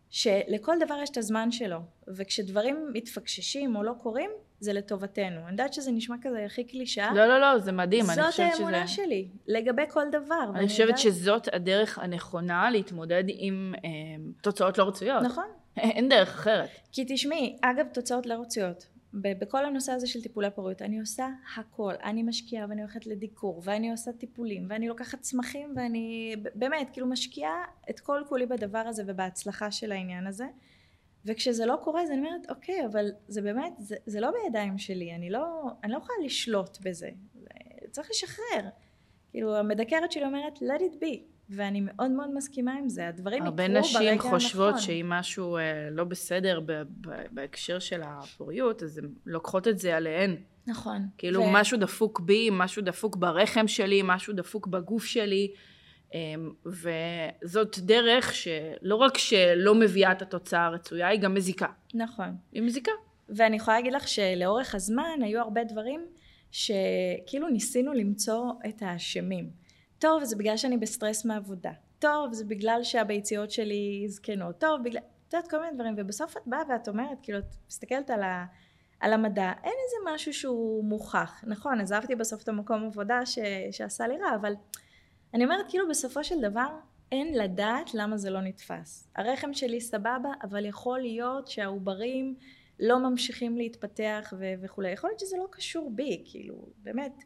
[0.09, 5.41] שלכל דבר יש את הזמן שלו, וכשדברים מתפקששים או לא קורים, זה לטובתנו.
[5.41, 7.13] אני יודעת שזה נשמע כזה הכי קלישאה.
[7.13, 8.05] לא, לא, לא, זה מדהים.
[8.05, 9.03] זאת האמונה שזה...
[9.03, 10.51] שלי, לגבי כל דבר.
[10.55, 10.97] אני חושבת יודעת...
[10.97, 13.89] שזאת הדרך הנכונה להתמודד עם אה,
[14.41, 15.23] תוצאות לא רצויות.
[15.23, 15.45] נכון.
[15.77, 16.69] אין דרך אחרת.
[16.91, 18.87] כי תשמעי, אגב, תוצאות לא רצויות.
[19.13, 23.91] בכל הנושא הזה של טיפולי פוריות אני עושה הכל אני משקיעה ואני הולכת לדיקור ואני
[23.91, 29.71] עושה טיפולים ואני לוקחת צמחים ואני באמת כאילו משקיעה את כל כולי בדבר הזה ובהצלחה
[29.71, 30.45] של העניין הזה
[31.25, 35.15] וכשזה לא קורה אז אני אומרת אוקיי אבל זה באמת זה, זה לא בידיים שלי
[35.15, 37.09] אני לא אני לא יכולה לשלוט בזה
[37.91, 38.69] צריך לשחרר
[39.31, 43.55] כאילו המדקרת שלי אומרת let it be ואני מאוד מאוד מסכימה עם זה, הדברים יקרו
[43.55, 43.95] ברגע הנכון.
[43.95, 49.09] הרבה נשים חושבות שאם משהו אה, לא בסדר ב- ב- בהקשר של הפוריות, אז הן
[49.25, 50.35] לוקחות את זה עליהן.
[50.67, 51.07] נכון.
[51.17, 51.45] כאילו ו...
[51.51, 55.53] משהו דפוק בי, משהו דפוק ברחם שלי, משהו דפוק בגוף שלי.
[56.13, 61.67] אמ, וזאת דרך שלא רק שלא מביאה את התוצאה הרצויה, היא גם מזיקה.
[61.93, 62.35] נכון.
[62.51, 62.91] היא מזיקה.
[63.29, 66.05] ואני יכולה להגיד לך שלאורך הזמן היו הרבה דברים
[66.51, 69.49] שכאילו ניסינו למצוא את האשמים.
[69.99, 75.33] טוב זה בגלל שאני בסטרס מעבודה, טוב זה בגלל שהביציות שלי זקנות, טוב בגלל, את
[75.33, 78.45] יודעת כל מיני דברים ובסוף את באה ואת אומרת כאילו את מסתכלת על, ה,
[78.99, 83.39] על המדע אין איזה משהו שהוא מוכח נכון עזבתי בסוף את המקום עבודה ש,
[83.71, 84.53] שעשה לי רע אבל
[85.33, 86.67] אני אומרת כאילו בסופו של דבר
[87.11, 92.35] אין לדעת למה זה לא נתפס הרחם שלי סבבה אבל יכול להיות שהעוברים
[92.79, 97.23] לא ממשיכים להתפתח ו- וכולי יכול להיות שזה לא קשור בי כאילו באמת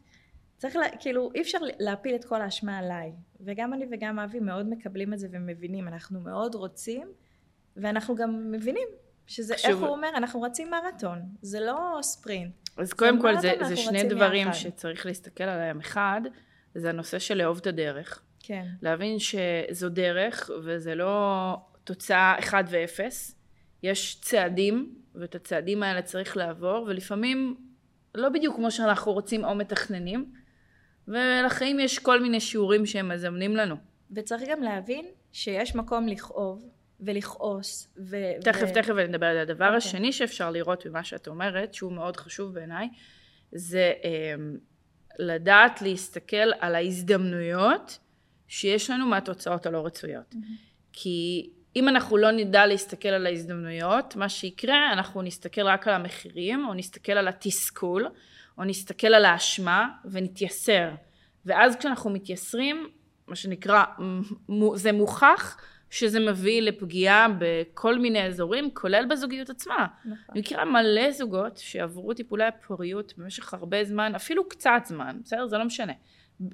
[0.58, 3.12] צריך, לה, כאילו, אי אפשר להפיל את כל האשמה עליי.
[3.40, 5.88] וגם אני וגם אבי מאוד מקבלים את זה ומבינים.
[5.88, 7.08] אנחנו מאוד רוצים,
[7.76, 8.88] ואנחנו גם מבינים
[9.26, 9.70] שזה, חשוב.
[9.70, 12.52] איך הוא אומר, אנחנו רצים מרתון, זה לא ספרינט.
[12.76, 14.58] אז קודם כל, זה, זה שני דברים יחד.
[14.58, 15.80] שצריך להסתכל עליהם.
[15.80, 16.20] אחד,
[16.76, 18.22] זה הנושא של לאהוב את הדרך.
[18.40, 18.66] כן.
[18.82, 23.38] להבין שזו דרך, וזה לא תוצאה אחד ואפס.
[23.82, 27.56] יש צעדים, ואת הצעדים האלה צריך לעבור, ולפעמים
[28.14, 30.32] לא בדיוק כמו שאנחנו רוצים או מתכננים,
[31.08, 33.76] ולחיים יש כל מיני שיעורים שהם מזמנים לנו.
[34.10, 36.68] וצריך גם להבין שיש מקום לכאוב
[37.00, 37.88] ולכעוס.
[37.98, 39.42] ו- תכף, ו- תכף אני אדבר על זה.
[39.42, 39.66] הדבר okay.
[39.66, 39.76] אוקיי.
[39.76, 42.88] השני שאפשר לראות ממה שאת אומרת, שהוא מאוד חשוב בעיניי,
[43.52, 44.34] זה אה,
[45.18, 47.98] לדעת להסתכל על ההזדמנויות
[48.48, 50.34] שיש לנו מהתוצאות הלא רצויות.
[50.34, 50.66] Mm-hmm.
[50.92, 56.66] כי אם אנחנו לא נדע להסתכל על ההזדמנויות, מה שיקרה, אנחנו נסתכל רק על המחירים,
[56.68, 58.08] או נסתכל על התסכול,
[58.58, 60.90] או נסתכל על האשמה ונתייסר.
[61.46, 62.88] ואז כשאנחנו מתייסרים,
[63.26, 63.84] מה שנקרא,
[64.74, 65.56] זה מוכח
[65.96, 69.86] שזה מביא לפגיעה בכל מיני אזורים, כולל בזוגיות עצמה.
[70.04, 70.16] נכון.
[70.32, 75.46] אני מכירה מלא זוגות שעברו טיפולי פוריות במשך הרבה זמן, אפילו קצת זמן, בסדר?
[75.46, 75.92] זה לא משנה.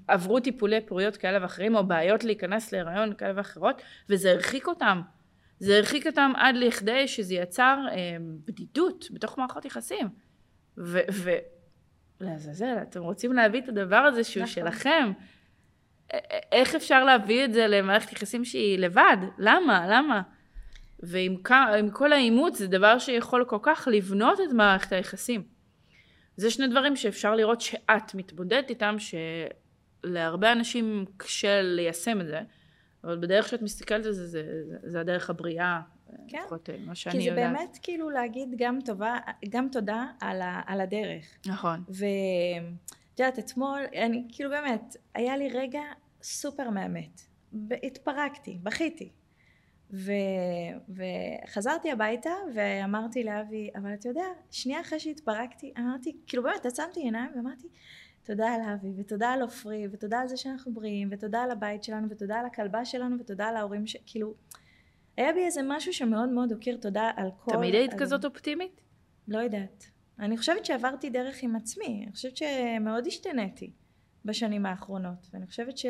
[0.09, 5.01] עברו טיפולי פוריות כאלה ואחרים, או בעיות להיכנס להיריון כאלה ואחרות, וזה הרחיק אותם.
[5.59, 10.09] זה הרחיק אותם עד לכדי שזה יצר אה, בדידות בתוך מערכות יחסים.
[10.79, 10.99] ו...
[11.13, 11.39] ו-
[12.21, 14.55] לעזאזל, אתם רוצים להביא את הדבר הזה שהוא נכון.
[14.55, 15.13] שלכם.
[16.53, 19.17] איך אפשר להביא את זה למערכת יחסים שהיא לבד?
[19.39, 19.87] למה?
[19.89, 20.23] למה?
[21.03, 21.37] ועם
[21.93, 25.43] כל האימוץ זה דבר שיכול כל כך לבנות את מערכת היחסים.
[26.37, 32.41] זה שני דברים שאפשר לראות שאת מתמודדת איתם, שלהרבה אנשים קשה ליישם את זה,
[33.05, 35.81] אבל בדרך שאת מסתכלת על זה, זה, זה, זה הדרך הבריאה,
[36.29, 36.39] כן.
[36.45, 37.53] לפחות אה, מה שאני כי זה יודעת.
[37.53, 39.17] באמת כאילו להגיד גם, טובה,
[39.49, 41.25] גם תודה על, ה, על הדרך.
[41.47, 41.83] נכון.
[41.89, 45.83] ואת יודעת, אתמול, אני כאילו באמת, היה לי רגע
[46.23, 47.21] סופר מאמת.
[47.53, 49.13] ב- התפרקתי, בכיתי.
[49.91, 50.13] ו,
[50.89, 57.31] וחזרתי הביתה ואמרתי לאבי, אבל אתה יודע, שנייה אחרי שהתפרקתי, אמרתי, כאילו באמת, עצמתי עיניים
[57.37, 57.69] ואמרתי,
[58.23, 62.07] תודה על אבי, ותודה על עופרי, ותודה על זה שאנחנו בריאים, ותודה על הבית שלנו,
[62.11, 63.97] ותודה על הכלבה שלנו, ותודה על ההורים ש...
[64.07, 64.35] כאילו,
[65.17, 67.53] היה בי איזה משהו שמאוד מאוד הוקיר תודה על כל...
[67.53, 68.81] תמיד היית על- כזאת אופטימית?
[69.29, 69.85] לא יודעת.
[70.19, 73.73] אני חושבת שעברתי דרך עם עצמי, אני חושבת שמאוד השתניתי
[74.25, 75.87] בשנים האחרונות, ואני חושבת ש...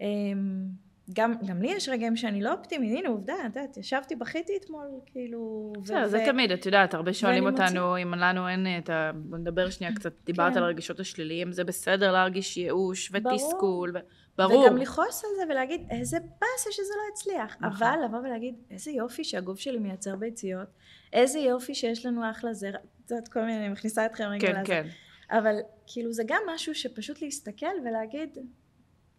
[0.00, 0.68] אמ,
[1.12, 4.86] גם, גם לי יש רגעים שאני לא אופטימית, הנה עובדה, את יודעת, ישבתי, בכיתי אתמול,
[5.06, 5.72] כאילו...
[5.76, 9.10] ו- בסדר, זה ו- תמיד, את יודעת, הרבה שואלים אותנו אם לנו אין את ה...
[9.14, 10.58] בוא נדבר שנייה קצת, דיברת כן.
[10.58, 13.34] על הרגשות השליליים, זה בסדר להרגיש ייאוש ברור.
[13.34, 13.98] ותסכול, ו-
[14.38, 14.64] ברור.
[14.64, 17.56] וגם לכעוס על זה ולהגיד, איזה באסה שזה לא הצליח.
[17.60, 17.86] נכון.
[17.86, 20.68] אבל לבוא ולהגיד, איזה יופי שהגוף שלי מייצר ביציות,
[21.12, 24.60] איזה יופי שיש לנו אחלה זרע, את יודעת, כל מיני, אני מכניסה אתכם רגע כן,
[24.60, 24.66] לזה.
[24.66, 24.86] כן.
[25.30, 28.38] אבל כאילו זה גם משהו שפשוט להסתכל ולהגיד,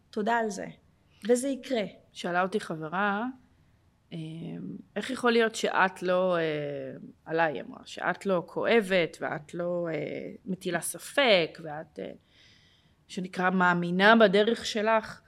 [0.10, 0.66] תודה על זה.
[1.30, 1.84] וזה יקרה.
[2.12, 3.26] שאלה אותי חברה,
[4.14, 4.18] אה,
[4.96, 6.42] איך יכול להיות שאת לא, אה,
[7.26, 12.12] עליי היא אמרה, שאת לא כואבת ואת לא אה, מטילה ספק ואת, אה,
[13.08, 15.22] שנקרא, מאמינה בדרך שלך?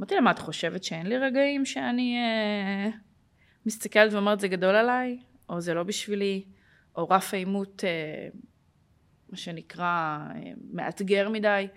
[0.00, 2.90] אמרתי לה, מה את חושבת שאין לי רגעים שאני אה,
[3.66, 5.18] מסתכלת ואומרת זה גדול עליי?
[5.48, 6.44] או זה לא בשבילי?
[6.96, 8.28] או רף העימות, אה,
[9.28, 11.68] מה שנקרא, אה, מאתגר מדי?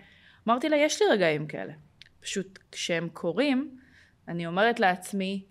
[0.48, 1.72] אמרתי לה, יש לי רגעים כאלה.
[2.20, 3.76] פשוט כשהם קורים,
[4.28, 5.44] אני אומרת לעצמי,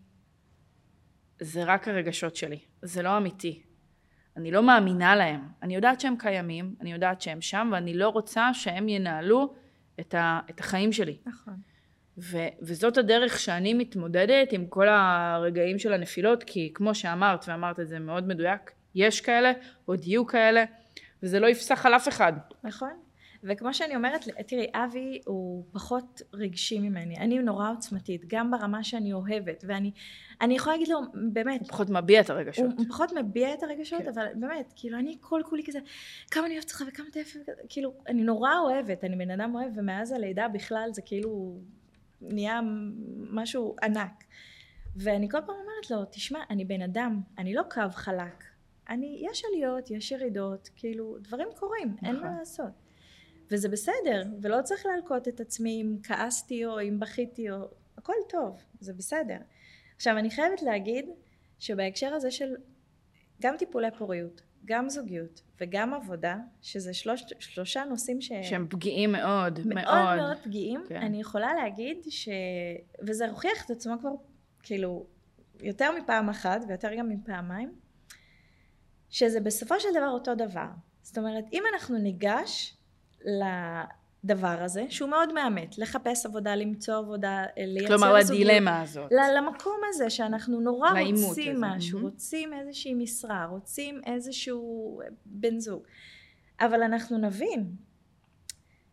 [1.40, 3.64] זה רק הרגשות שלי, זה לא אמיתי.
[4.38, 5.42] אני לא מאמינה להם.
[5.64, 9.54] אני יודעת שהם קיימים, אני יודעת שהם שם, ואני לא רוצה שהם ינהלו
[10.00, 11.18] את, ה, את החיים שלי.
[11.26, 11.54] נכון.
[12.18, 17.88] ו, וזאת הדרך שאני מתמודדת עם כל הרגעים של הנפילות, כי כמו שאמרת, ואמרת את
[17.88, 19.52] זה מאוד מדויק, יש כאלה,
[19.86, 20.64] עוד יהיו כאלה,
[21.24, 22.34] וזה לא יפסח על אף אחד.
[22.64, 22.92] נכון.
[23.44, 27.18] וכמו שאני אומרת, תראי, אבי הוא פחות רגשי ממני.
[27.18, 29.92] אני נורא עוצמתית, גם ברמה שאני אוהבת, ואני
[30.42, 31.00] אני יכולה להגיד לו,
[31.34, 32.66] באמת, הוא פחות מביע את הרגשות.
[32.78, 34.08] הוא, פחות מביע את הרגשות, כן.
[34.08, 35.80] אבל באמת, כאילו, אני כל כולי כזה,
[36.32, 39.72] כמה אני אוהבת אותך וכמה אתה יפה, כאילו, אני נורא אוהבת, אני בן אדם אוהב,
[39.76, 41.60] ומאז הלידה בכלל זה כאילו
[42.22, 42.60] נהיה
[43.32, 44.24] משהו ענק.
[44.96, 48.49] ואני כל פעם אומרת לו, תשמע, אני בן אדם, אני לא קו חלק.
[48.90, 52.28] אני, יש עליות, יש ירידות, כאילו, דברים קורים, אין נכון.
[52.28, 52.72] מה לעשות.
[53.52, 57.58] וזה בסדר, ולא צריך להלקות את עצמי אם כעסתי או אם בכיתי או...
[57.98, 59.38] הכל טוב, זה בסדר.
[59.96, 61.06] עכשיו, אני חייבת להגיד
[61.60, 62.56] שבהקשר הזה של
[63.42, 68.32] גם טיפולי פוריות, גם זוגיות וגם עבודה, שזה שלוש, שלושה נושאים ש...
[68.44, 70.16] שהם פגיעים מאוד, מאוד מאוד.
[70.16, 70.96] מאוד פגיעים, כן.
[70.96, 72.30] אני יכולה להגיד ש...
[73.02, 74.10] וזה הוכיח את עצמו כבר,
[74.64, 75.06] כאילו,
[75.62, 77.72] יותר מפעם אחת ויותר גם מפעמיים,
[79.10, 80.68] שזה בסופו של דבר אותו דבר.
[81.02, 82.78] זאת אומרת, אם אנחנו ניגש
[83.26, 89.12] לדבר הזה, שהוא מאוד מאמת, לחפש עבודה, למצוא עבודה, לייצר כלומר, זוגיות, לדילמה הזאת.
[89.38, 92.12] למקום הזה שאנחנו נורא רוצים הזה, משהו, מהמם.
[92.12, 95.84] רוצים איזושהי משרה, רוצים איזשהו בן זוג,
[96.60, 97.76] אבל אנחנו נבין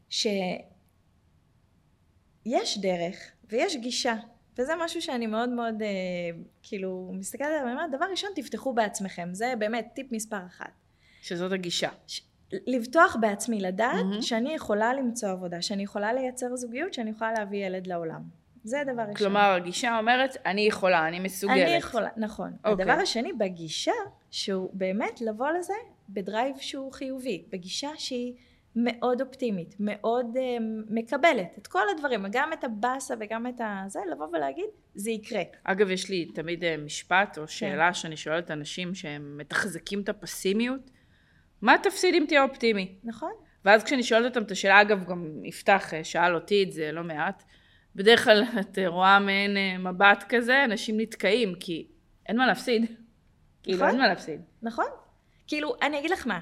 [0.08, 0.28] שיש
[2.78, 4.14] דרך ויש גישה,
[4.58, 5.88] וזה משהו שאני מאוד מאוד אה,
[6.62, 10.70] כאילו מסתכלת עליו, ואני אומרת, דבר ראשון תפתחו בעצמכם, זה באמת טיפ מספר אחת.
[11.22, 11.88] שזאת הגישה.
[12.06, 12.20] ש-
[12.52, 14.22] לבטוח בעצמי, לדעת מהמם.
[14.22, 18.22] שאני יכולה למצוא עבודה, שאני יכולה לייצר זוגיות, שאני יכולה להביא ילד לעולם.
[18.64, 19.14] זה דבר ראשון.
[19.14, 21.56] כלומר, הגישה אומרת, אני יכולה, אני מסוגלת.
[21.68, 22.52] אני יכולה, נכון.
[22.64, 22.84] אוקיי.
[22.84, 23.92] הדבר השני, בגישה,
[24.30, 25.72] שהוא באמת לבוא לזה
[26.08, 28.34] בדרייב שהוא חיובי, בגישה שהיא
[28.76, 34.26] מאוד אופטימית, מאוד uh, מקבלת את כל הדברים, גם את הבאסה וגם את הזה, לבוא
[34.32, 35.42] ולהגיד, זה יקרה.
[35.64, 37.40] אגב, יש לי תמיד אה, משפט כן.
[37.40, 40.90] או שאלה שאני שואלת אנשים שהם מתחזקים את הפסימיות,
[41.62, 42.94] מה תפסיד אם תהיה אופטימי?
[43.04, 43.32] נכון?
[43.64, 47.04] ואז כשאני שואלת אותם את השאלה, אגב, גם יפתח אה, שאל אותי את זה לא
[47.04, 47.42] מעט,
[47.94, 51.86] בדרך כלל את רואה מעין אה, מבט כזה, אנשים נתקעים, כי
[52.28, 52.84] אין מה להפסיד.
[53.62, 53.88] כאילו, נכון.
[53.88, 54.40] אין מה להפסיד.
[54.62, 54.86] נכון?
[55.46, 56.40] כאילו, אני אגיד לך מה,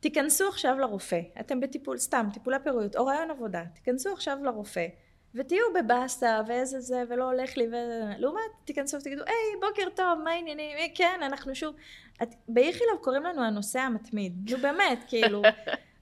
[0.00, 4.86] תיכנסו עכשיו לרופא, אתם בטיפול, סתם, טיפולי פוריות, או רעיון עבודה, תיכנסו עכשיו לרופא,
[5.34, 7.74] ותהיו בבאסה, ואיזה זה, ולא הולך לי, ו...
[8.18, 10.76] לעומת, תיכנסו ותגידו, היי, בוקר טוב, מה העניינים?
[10.76, 11.74] "אה, כן, אנחנו שוב...
[12.22, 12.34] את...
[12.48, 15.42] באיכילוב קוראים לנו הנוסע המתמיד, נו באמת, כאילו...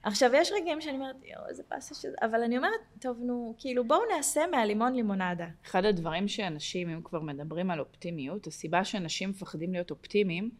[0.03, 2.15] עכשיו, יש רגעים שאני אומרת, יואו, איזה באסה שזה...
[2.21, 5.47] אבל אני אומרת, טוב, נו, כאילו, בואו נעשה מהלימון לימונדה.
[5.65, 10.51] אחד הדברים שאנשים, אם כבר מדברים על אופטימיות, הסיבה שאנשים מפחדים להיות אופטימיים,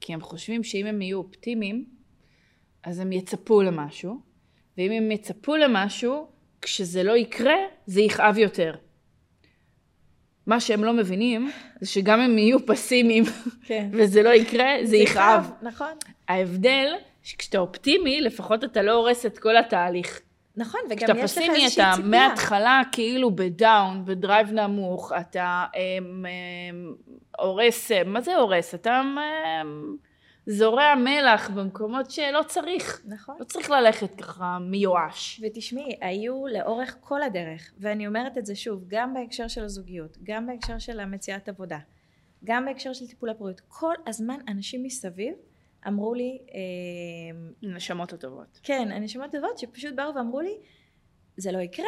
[0.00, 1.84] כי הם חושבים שאם הם יהיו אופטימיים,
[2.84, 4.20] אז הם יצפו למשהו,
[4.78, 6.26] ואם הם יצפו למשהו,
[6.62, 7.54] כשזה לא יקרה,
[7.86, 8.74] זה יכאב יותר.
[10.46, 13.24] מה שהם לא מבינים, זה שגם אם יהיו פסימיים
[13.64, 13.88] כן.
[13.98, 15.50] וזה לא יקרה, זה יכאב.
[15.62, 15.92] נכון.
[16.28, 20.20] ההבדל, שכשאתה אופטימי, לפחות אתה לא הורס את כל התהליך.
[20.56, 22.10] נכון, וגם כשאתה יש לך פסימי, איזושהי אתה ציפייה.
[22.10, 26.94] מההתחלה כאילו ב down, ב drive נמוך, אתה אמ, אמ,
[27.38, 28.74] הורס, מה זה הורס?
[28.74, 29.96] אתה אמ,
[30.46, 33.02] זורע מלח במקומות שלא צריך.
[33.04, 33.36] נכון.
[33.40, 35.40] לא צריך ללכת ככה מיואש.
[35.44, 40.46] ותשמעי, היו לאורך כל הדרך, ואני אומרת את זה שוב, גם בהקשר של הזוגיות, גם
[40.46, 41.78] בהקשר של המציאת עבודה,
[42.44, 45.34] גם בהקשר של טיפול הפוריות, כל הזמן אנשים מסביב
[45.86, 48.60] אמרו לי, אה, נשמות הטובות.
[48.62, 50.56] כן, אנשים טובות שפשוט באו ואמרו לי,
[51.36, 51.86] זה לא יקרה,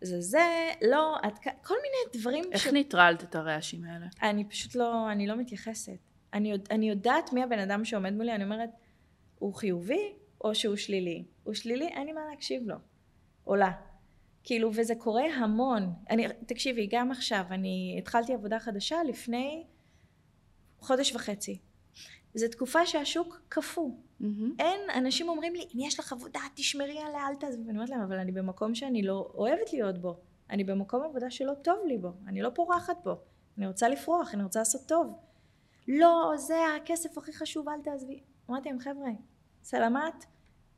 [0.00, 4.06] זה זה, לא, את, כל מיני דברים איך ניטרלת את הרעשים האלה?
[4.22, 6.11] אני פשוט לא, אני לא מתייחסת.
[6.34, 8.70] אני, יודע- אני יודעת מי הבן אדם שעומד מולי, אני אומרת,
[9.38, 10.12] הוא חיובי
[10.44, 11.24] או שהוא שלילי?
[11.44, 12.76] הוא שלילי, אין לי מה להקשיב לו.
[13.44, 13.70] עולה.
[14.44, 15.92] כאילו, וזה קורה המון.
[16.10, 19.64] אני, תקשיבי, גם עכשיו, אני התחלתי עבודה חדשה לפני
[20.80, 21.58] חודש וחצי.
[22.34, 23.90] זו תקופה שהשוק קפוא.
[24.20, 24.54] מהמם.
[24.58, 27.62] אין, אנשים אומרים לי, אם יש לך עבודה, תשמרי עליה, אל תעזבי.
[27.66, 30.16] ואני אומרת להם, אבל אני במקום שאני לא אוהבת להיות בו.
[30.50, 32.12] אני במקום עבודה שלא טוב לי בו.
[32.26, 33.16] אני לא פורחת בו.
[33.58, 35.14] אני רוצה לפרוח, אני רוצה לעשות טוב.
[35.88, 38.20] לא, זה הכסף הכי חשוב, אל תעזבי.
[38.50, 39.10] אמרתי להם, חבר'ה,
[39.62, 40.24] סלמת,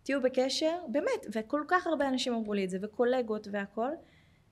[0.02, 3.90] תהיו בקשר, באמת, וכל כך הרבה אנשים אמרו לי את זה, וקולגות והכל,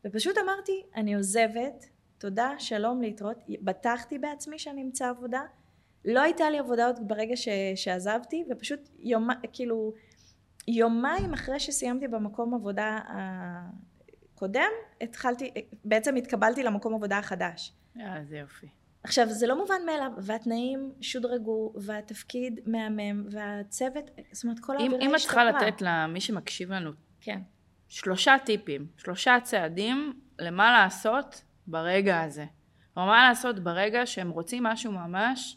[0.05, 1.87] ופשוט אמרתי, אני עוזבת,
[2.19, 3.37] תודה, שלום, להתראות.
[3.63, 5.43] בטחתי בעצמי שאני אמצא עבודה.
[6.05, 9.93] לא הייתה לי עבודה עוד ברגע ש, שעזבתי, ופשוט יומ, כאילו,
[10.69, 12.99] יומיים אחרי שסיימתי במקום עבודה
[14.35, 15.51] הקודם, התחלתי,
[15.85, 17.73] בעצם התקבלתי למקום עבודה החדש.
[18.01, 18.82] אה, איזה יופי.
[19.05, 25.15] עכשיו זה לא מובן מאליו, והתנאים שודרגו, והתפקיד מהמם, והצוות, זאת אומרת כל האווירה אם
[25.15, 25.69] את צריכה השתפרה.
[25.69, 27.41] לתת למי שמקשיב לנו כן,
[27.89, 32.45] שלושה טיפים, שלושה צעדים למה לעשות ברגע הזה.
[32.97, 35.57] או מה לעשות ברגע שהם רוצים משהו ממש,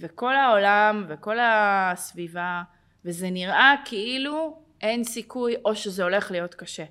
[0.00, 2.62] וכל העולם וכל הסביבה,
[3.04, 6.84] וזה נראה כאילו אין סיכוי או שזה הולך להיות קשה.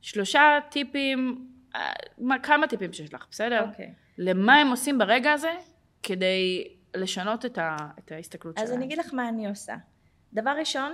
[0.00, 1.48] שלושה טיפים,
[2.42, 3.64] כמה טיפים שיש לך, בסדר?
[3.68, 3.92] אוקיי.
[4.18, 5.52] למה הם עושים ברגע הזה
[6.02, 8.78] כדי לשנות את, ה, את ההסתכלות אז שלהם.
[8.78, 9.74] אני אגיד לך מה אני עושה.
[10.32, 10.92] דבר ראשון,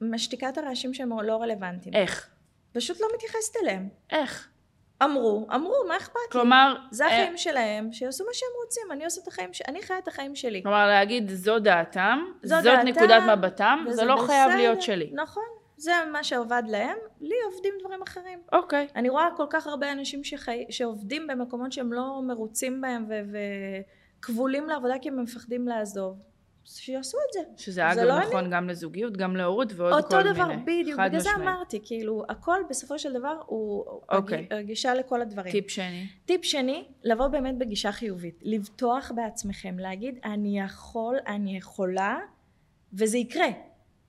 [0.00, 1.94] משתיקה את הרעשים שהם לא רלוונטיים.
[1.94, 2.30] איך?
[2.72, 3.88] פשוט לא מתייחסת אליהם.
[4.10, 4.48] איך?
[5.02, 6.32] אמרו, אמרו, מה אכפת לי?
[6.32, 9.62] כלומר, זה אה, החיים שלהם, שיעשו מה שהם רוצים, אני עושה את החיים ש...
[9.68, 10.62] אני חיה את החיים שלי.
[10.62, 14.56] כלומר להגיד זו דעתם, זו זאת דעתם, נקודת מבטם, זה לא חייב בסדר.
[14.56, 15.10] להיות שלי.
[15.14, 15.44] נכון,
[15.76, 18.38] זה מה שעובד להם, לי עובדים דברים אחרים.
[18.52, 18.86] אוקיי.
[18.96, 20.64] אני רואה כל כך הרבה אנשים שחי...
[20.70, 23.14] שעובדים במקומות שהם לא מרוצים בהם ו...
[24.20, 26.16] וכבולים לעבודה כי הם מפחדים לעזוב.
[26.66, 27.40] שיעשו את זה.
[27.56, 30.32] שזה זה אגב לא נכון גם לזוגיות, גם להורות ועוד כל אותו מיני.
[30.32, 31.30] דבר, בדיוק, בגלל זה.
[31.36, 34.38] אמרתי, כאילו, הכל בסופו של דבר הוא אוקיי.
[34.50, 35.52] הג- הגישה לכל הדברים.
[35.52, 36.06] טיפ שני.
[36.24, 42.18] טיפ שני, לבוא באמת בגישה חיובית, לבטוח בעצמכם, להגיד אני יכול, אני יכולה,
[42.92, 43.48] וזה יקרה,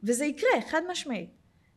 [0.04, 1.30] וזה יקרה, חד משמעית.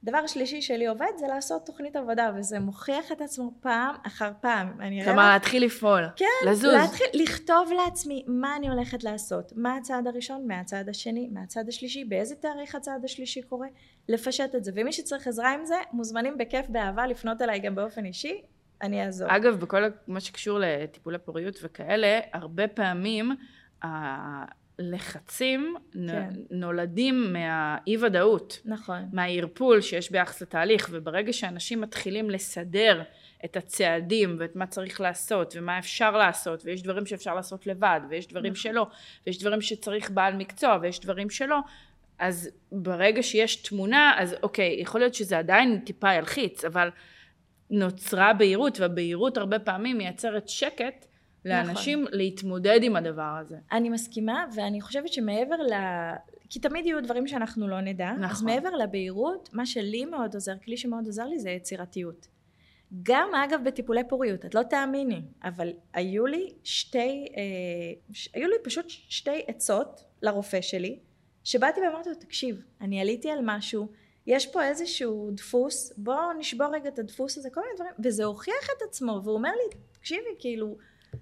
[0.05, 4.73] דבר שלישי שלי עובד זה לעשות תוכנית עבודה, וזה מוכיח את עצמו פעם אחר פעם.
[5.05, 6.03] כלומר לך- להתחיל לפעול.
[6.17, 6.65] כן, לזוז.
[6.75, 11.69] להתחיל, לכתוב לעצמי מה אני הולכת לעשות, מה הצעד הראשון, מה הצעד השני, מה הצעד
[11.69, 13.69] השלישי, באיזה תאריך הצעד השלישי קורה,
[14.09, 14.73] לפשט את זה.
[14.75, 18.43] ומי שצריך עזרה עם זה, מוזמנים בכיף, באהבה, לפנות אליי גם באופן אישי,
[18.83, 19.29] אני אעזור.
[19.37, 23.31] אגב, בכל מה שקשור לטיפולי פוריות וכאלה, הרבה פעמים
[24.79, 26.29] הלחצים נ- כן.
[26.51, 28.61] נולדים מהאי ודאות.
[28.65, 29.09] נכון.
[29.13, 33.03] מהערפול שיש ביחס לתהליך, וברגע שאנשים מתחילים לסדר
[33.45, 38.29] את הצעדים ואת מה צריך לעשות ומה אפשר לעשות, ויש דברים שאפשר לעשות לבד, ויש
[38.29, 38.63] דברים נכון.
[38.73, 38.87] שלא,
[39.27, 41.59] ויש דברים שצריך בעל מקצוע, ויש דברים שלא,
[42.19, 46.91] אז ברגע שיש תמונה, אז אוקיי, יכול להיות שזה עדיין טיפה ילחיץ, אבל
[47.71, 51.07] נוצרה בהירות, והבהירות הרבה פעמים מייצרת שקט
[51.45, 52.19] לאנשים נכון.
[52.19, 53.57] להתמודד עם הדבר הזה.
[53.73, 55.73] אני מסכימה, ואני חושבת שמעבר ל...
[56.51, 58.25] כי תמיד יהיו דברים שאנחנו לא נדע, נכון.
[58.25, 62.29] אז מעבר לבהירות, מה שלי מאוד עוזר, כלי שמאוד עוזר לי זה יצירתיות.
[63.03, 67.43] גם אגב בטיפולי פוריות, את לא תאמיני, אבל היו לי שתי, אה,
[68.13, 70.99] ש, היו לי פשוט שתי עצות לרופא שלי,
[71.45, 73.89] שבאתי ואמרתי לו, תקשיב, אני עליתי על משהו,
[74.27, 78.69] יש פה איזשהו דפוס, בואו נשבור רגע את הדפוס הזה, כל מיני דברים, וזה הוכיח
[78.77, 80.77] את עצמו, והוא אומר לי, תקשיבי, כאילו,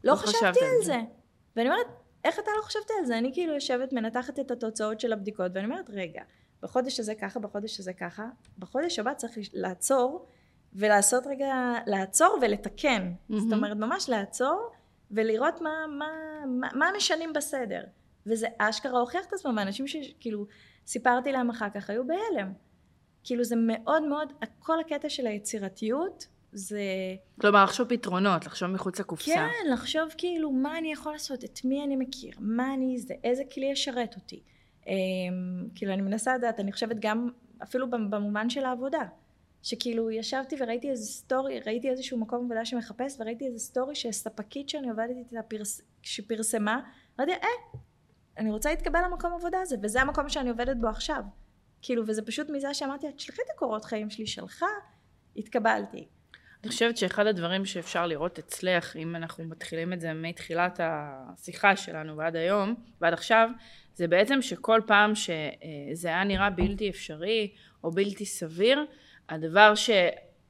[0.04, 0.84] לא, לא חשבתי על זה.
[0.84, 1.00] זה.
[1.56, 1.86] ואני אומרת,
[2.24, 3.18] איך אתה לא חשבת על זה?
[3.18, 6.22] אני כאילו יושבת, מנתחת את התוצאות של הבדיקות, ואני אומרת, רגע,
[6.62, 10.26] בחודש הזה ככה, בחודש הזה ככה, בחודש הבא צריך לעצור
[10.72, 13.12] ולעשות רגע, לעצור ולתקן.
[13.12, 13.36] Mm-hmm.
[13.36, 14.70] זאת אומרת, ממש לעצור
[15.10, 16.06] ולראות מה, מה,
[16.46, 17.84] מה, מה משנים בסדר.
[18.26, 20.46] וזה אשכרה הוכיח את עצמו, ואנשים שכאילו
[20.86, 22.52] סיפרתי להם אחר כך היו בהלם.
[23.24, 26.80] כאילו זה מאוד מאוד, כל הקטע של היצירתיות זה...
[27.40, 29.34] כלומר, לחשוב פתרונות, לחשוב מחוץ לקופסה.
[29.34, 33.42] כן, לחשוב כאילו מה אני יכול לעשות, את מי אני מכיר, מה אני זה, איזה
[33.54, 34.42] כלי ישרת אותי.
[34.82, 34.88] אמ,
[35.74, 37.28] כאילו אני מנסה לדעת, אני חושבת גם
[37.62, 39.02] אפילו במובן של העבודה.
[39.62, 44.90] שכאילו ישבתי וראיתי איזה סטורי, ראיתי איזשהו מקום עבודה שמחפש וראיתי איזה סטורי שספקית שאני
[44.90, 46.80] עובדת איתה פרס, שפרסמה,
[47.18, 47.78] אמרתי אה,
[48.38, 51.22] אני רוצה להתקבל למקום עבודה הזה וזה המקום שאני עובדת בו עכשיו.
[51.82, 54.64] כאילו וזה פשוט מזה שאמרתי תשלחי את הקורות חיים שלי שלך,
[55.36, 56.08] התקבלתי.
[56.66, 62.16] אני חושבת שאחד הדברים שאפשר לראות אצלך, אם אנחנו מתחילים את זה מתחילת השיחה שלנו
[62.16, 63.48] ועד היום, ועד עכשיו,
[63.94, 67.50] זה בעצם שכל פעם שזה היה נראה בלתי אפשרי
[67.84, 68.84] או בלתי סביר,
[69.28, 69.90] הדבר ש...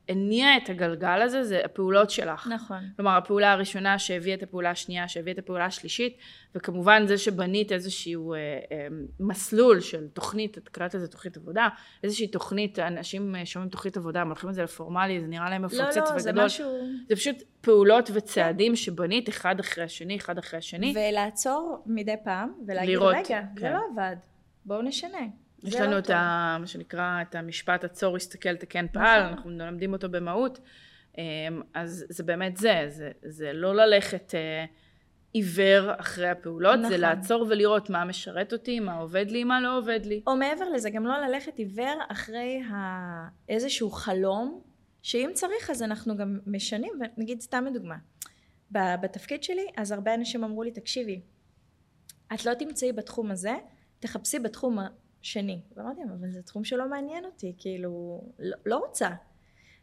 [0.09, 2.47] הניע את הגלגל הזה זה הפעולות שלך.
[2.47, 2.81] נכון.
[2.97, 6.17] כלומר הפעולה הראשונה שהביאה את הפעולה השנייה, שהביאה את הפעולה השלישית,
[6.55, 8.87] וכמובן זה שבנית איזשהו אה, אה,
[9.21, 11.69] מסלול של תוכנית, את קראת לזה תוכנית עבודה,
[12.03, 15.63] איזושהי תוכנית, אנשים אה, שומעים תוכנית עבודה, הם הולכים את זה לפורמלי, זה נראה להם
[15.63, 16.19] מפוצץ לא, לא, וגדול.
[16.19, 16.67] זה משהו...
[17.09, 18.77] זה פשוט פעולות וצעדים כן.
[18.77, 20.95] שבנית אחד אחרי השני, אחד אחרי השני.
[20.97, 23.25] ולעצור מדי פעם, ולהגיד, לראות, רגע,
[23.57, 23.61] כן.
[23.61, 24.17] זה לא עבד,
[24.65, 25.46] בואו נשנה.
[25.67, 26.57] יש לנו לא את ה...
[26.61, 29.33] מה שנקרא, את המשפט עצור, הסתכל, תקן, פעל, נכון.
[29.33, 30.61] אנחנו מלמדים אותו במהות.
[31.19, 34.65] אמ, אז זה באמת זה, זה, זה לא ללכת אה,
[35.33, 36.89] עיוור אחרי הפעולות, נכון.
[36.89, 40.23] זה לעצור ולראות מה משרת אותי, מה עובד לי, מה לא עובד לי.
[40.27, 42.75] או מעבר לזה, גם לא ללכת עיוור אחרי ה...
[43.49, 44.61] איזשהו חלום,
[45.03, 47.97] שאם צריך אז אנחנו גם משנים, ונגיד סתם לדוגמה,
[48.71, 51.21] בתפקיד שלי, אז הרבה אנשים אמרו לי, תקשיבי,
[52.35, 53.55] את לא תמצאי בתחום הזה,
[53.99, 54.79] תחפשי בתחום
[55.27, 55.61] שני.
[55.77, 59.09] ואמרתי להם, אבל זה תחום שלא מעניין אותי, כאילו, לא, לא רוצה.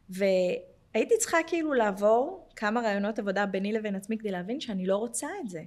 [0.10, 5.28] והייתי צריכה כאילו לעבור כמה רעיונות עבודה ביני לבין עצמי כדי להבין שאני לא רוצה
[5.44, 5.64] את זה.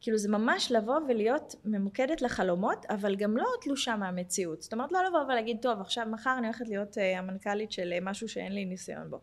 [0.00, 4.62] כאילו זה ממש לבוא ולהיות ממוקדת לחלומות, אבל גם לא תלושה מהמציאות.
[4.62, 8.04] זאת אומרת, לא לבוא ולהגיד, טוב, עכשיו מחר אני הולכת להיות uh, המנכ"לית של uh,
[8.04, 9.20] משהו שאין לי ניסיון בו.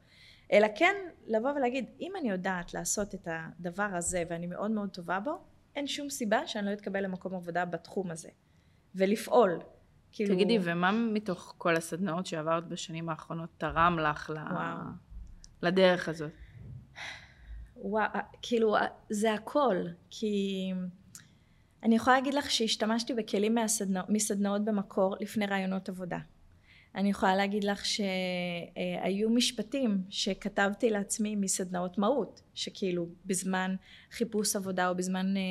[0.52, 0.96] אלא כן
[1.28, 5.32] לבוא ולהגיד, אם אני יודעת לעשות את הדבר הזה ואני מאוד מאוד טובה בו,
[5.76, 8.30] אין שום סיבה שאני לא אתקבל למקום עבודה בתחום הזה.
[8.96, 9.60] ולפעול.
[10.16, 10.36] כאילו...
[10.36, 14.38] תגידי, ומה מתוך כל הסדנאות שעברת בשנים האחרונות תרם לך ל...
[15.62, 16.32] לדרך הזאת?
[17.76, 18.10] וואו,
[18.42, 18.76] כאילו,
[19.10, 19.76] זה הכל,
[20.10, 20.72] כי
[21.84, 26.20] אני יכולה להגיד לך שהשתמשתי בכלים מהסדנא, מסדנאות במקור לפני רעיונות עבודה.
[26.96, 33.76] אני יכולה להגיד לך שהיו משפטים שכתבתי לעצמי מסדנאות מהות, שכאילו בזמן
[34.12, 35.42] חיפוש עבודה או בזמן אה,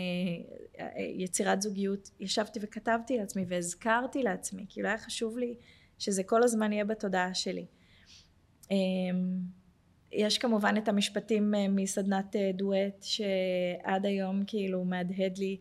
[0.81, 5.55] אה, יצירת זוגיות ישבתי וכתבתי לעצמי והזכרתי לעצמי, כאילו היה חשוב לי
[5.99, 7.67] שזה כל הזמן יהיה בתודעה שלי.
[8.71, 8.77] אמ,
[10.13, 15.57] יש כמובן את המשפטים אה, מסדנת דואט שעד היום כאילו מהדהד לי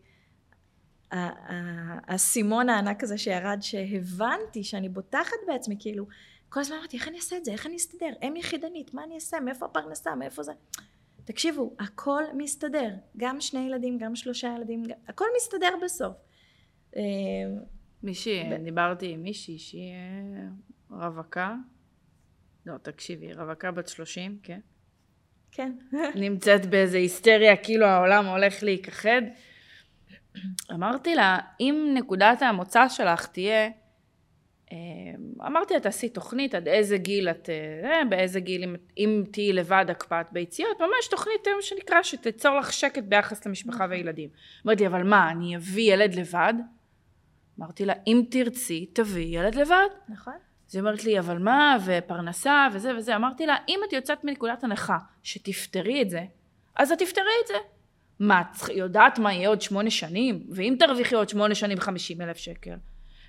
[1.12, 6.06] האסימון הענק הזה שירד, שהבנתי שאני בוטחת בעצמי, כאילו,
[6.48, 7.52] כל הזמן אמרתי, איך אני אעשה את זה?
[7.52, 8.10] איך אני אסתדר?
[8.22, 9.40] אם יחידנית, מה אני אעשה?
[9.40, 10.14] מאיפה הפרנסה?
[10.14, 10.52] מאיפה זה?
[11.24, 12.90] תקשיבו, הכל מסתדר.
[13.16, 16.16] גם שני ילדים, גם שלושה ילדים, הכל מסתדר בסוף.
[16.96, 17.02] אה,
[18.02, 18.64] מישהי, ב...
[18.64, 21.54] דיברתי עם מישהי שהיא אה, רווקה.
[22.66, 24.60] לא, תקשיבי, רווקה בת שלושים, כן?
[25.52, 25.72] כן.
[26.14, 29.22] נמצאת באיזה היסטריה, כאילו העולם הולך להיכחד.
[30.72, 33.68] אמרתי לה, אם נקודת המוצא שלך תהיה,
[34.72, 34.76] אה,
[35.46, 39.84] אמרתי לה, תעשי תוכנית עד איזה גיל את, אה, באיזה גיל, אם, אם תהיי לבד
[39.88, 43.90] הקפאת ביציות, ממש תוכנית היום שנקרא שתיצור לך שקט ביחס למשפחה נכון.
[43.90, 44.28] וילדים.
[44.66, 46.54] אמרתי, אבל מה, אני אביא ילד לבד?
[47.58, 49.88] אמרתי לה, אם תרצי, תביאי ילד לבד.
[50.08, 50.34] נכון.
[50.68, 53.16] אז היא אומרת לי, אבל מה, ופרנסה, וזה וזה.
[53.16, 56.24] אמרתי לה, אם את יוצאת מנקודת הנחה שתפתרי את זה,
[56.76, 57.54] אז את תפתרי את זה.
[58.18, 60.46] מה, את יודעת מה יהיה עוד שמונה שנים?
[60.50, 62.74] ואם תרוויחי עוד שמונה שנים חמישים אלף שקל?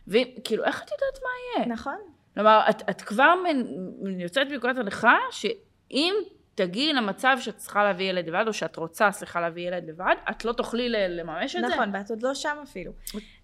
[0.07, 1.29] וכאילו, איך את יודעת מה
[1.59, 1.67] יהיה?
[1.73, 1.97] נכון.
[2.33, 6.13] כלומר, את, את כבר מנ, יוצאת מנקודת הנחה שאם
[6.55, 10.45] תגיעי למצב שאת צריכה להביא ילד לבד, או שאת רוצה, סליחה, להביא ילד לבד, את
[10.45, 11.75] לא תוכלי לממש את נכון, זה.
[11.75, 12.91] נכון, ואת עוד לא שם אפילו.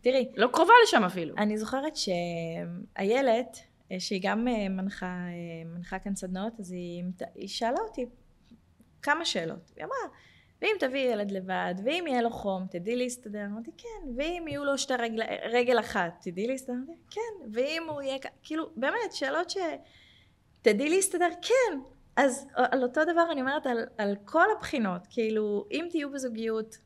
[0.02, 0.32] תראי.
[0.36, 1.36] לא קרובה לשם אפילו.
[1.38, 3.58] אני זוכרת שאיילת,
[3.92, 7.04] אה, שהיא גם אה, מנחה, אה, מנחה כאן סדנאות, אז היא,
[7.36, 8.06] היא שאלה אותי
[9.02, 9.72] כמה שאלות.
[9.76, 10.16] היא אמרה,
[10.62, 13.46] ואם תביאי ילד לבד, ואם יהיה לו חום, תדעי להסתדר?
[13.46, 14.10] אמרתי, כן.
[14.16, 16.74] ואם יהיו לו שתי רגל, רגל אחת, תדעי להסתדר?
[16.74, 17.50] אמרתי, כן.
[17.54, 19.58] ואם הוא יהיה, כאילו, באמת, שאלות ש...
[20.62, 21.28] תדעי להסתדר?
[21.42, 21.80] כן.
[22.16, 26.78] אז על אותו דבר אני אומרת, על, על כל הבחינות, כאילו, אם תהיו בזוגיות,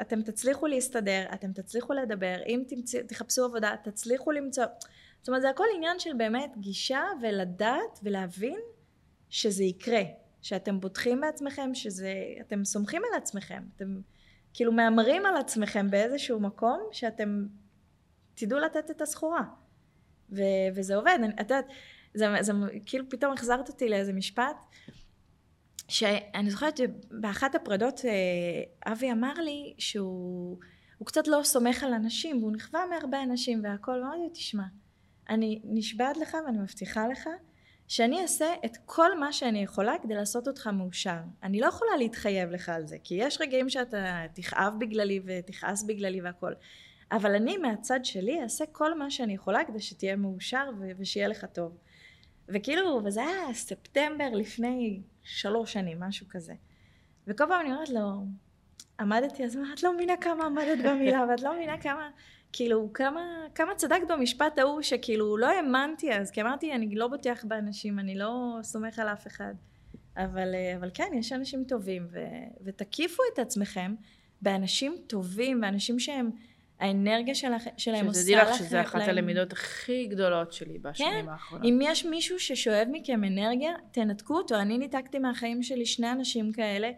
[0.00, 4.64] אתם תצליחו להסתדר, אתם תצליחו לדבר, אם תמצא, תחפשו עבודה, תצליחו למצוא...
[5.20, 8.60] זאת אומרת, זה הכל עניין של באמת גישה ולדעת ולהבין
[9.28, 10.02] שזה יקרה.
[10.42, 14.00] שאתם בוטחים בעצמכם, שאתם סומכים על עצמכם, אתם
[14.54, 17.46] כאילו מהמרים על עצמכם באיזשהו מקום שאתם
[18.34, 19.44] תדעו לתת את הסחורה.
[20.32, 21.66] ו- וזה עובד, את יודעת,
[22.14, 22.52] זה, זה
[22.86, 24.56] כאילו פתאום החזרת אותי לאיזה משפט,
[25.88, 30.58] שאני זוכרת שבאחת הפרדות אה, אבי אמר לי שהוא
[31.04, 34.64] קצת לא סומך על אנשים, והוא נכווה מהרבה אנשים והכל, ואמרתי לו, תשמע,
[35.28, 37.28] אני נשבעת לך ואני מבטיחה לך
[37.90, 41.18] שאני אעשה את כל מה שאני יכולה כדי לעשות אותך מאושר.
[41.42, 46.20] אני לא יכולה להתחייב לך על זה, כי יש רגעים שאתה תכאב בגללי ותכעס בגללי
[46.20, 46.52] והכל.
[47.12, 51.44] אבל אני מהצד שלי אעשה כל מה שאני יכולה כדי שתהיה מאושר ו- ושיהיה לך
[51.44, 51.78] טוב.
[52.48, 56.54] וכאילו, וזה היה ספטמבר לפני שלוש שנים, משהו כזה.
[57.26, 58.24] וכל פעם אני אומרת לו,
[59.00, 62.10] עמדתי, אז את לא מבינה כמה עמדת במילה, ואת לא מבינה כמה...
[62.52, 63.20] כאילו, כמה,
[63.54, 68.14] כמה צדקת במשפט ההוא, שכאילו לא האמנתי אז, כי אמרתי, אני לא בוטח באנשים, אני
[68.14, 69.54] לא סומך על אף אחד.
[70.16, 72.18] אבל, אה, אבל כן, יש אנשים טובים, ו,
[72.64, 73.94] ותקיפו את עצמכם
[74.42, 76.30] באנשים טובים, באנשים שהם,
[76.80, 78.26] האנרגיה שלך, שלהם עושה לך...
[78.26, 81.66] שתדעי לך שזה אחת הלמידות הכי גדולות שלי בשנים כן, האחרונות.
[81.66, 84.56] אם יש מישהו ששואב מכם אנרגיה, תנתקו אותו.
[84.56, 86.90] אני ניתקתי מהחיים שלי שני אנשים כאלה.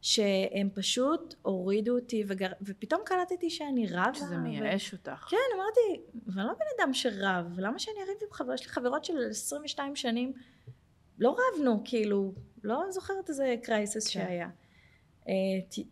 [0.00, 2.52] שהם פשוט הורידו אותי וגר...
[2.62, 4.14] ופתאום קלטתי שאני רבה.
[4.14, 4.96] שזה מייאש ו...
[4.96, 5.26] אותך.
[5.30, 8.54] כן, אמרתי, אבל לא בן אדם שרב, למה שאני אריב עם חברות?
[8.54, 10.32] יש לי חברות של 22 שנים,
[11.18, 12.34] לא רבנו, כאילו,
[12.64, 14.20] לא זוכרת איזה קרייסס כן.
[14.20, 14.48] שהיה.
[15.22, 15.30] Uh,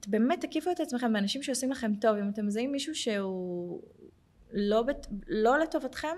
[0.00, 3.82] ת, באמת תקיפו את עצמכם באנשים שעושים לכם טוב, אם אתם מזהים מישהו שהוא
[4.52, 6.16] לא, בת, לא לטובתכם,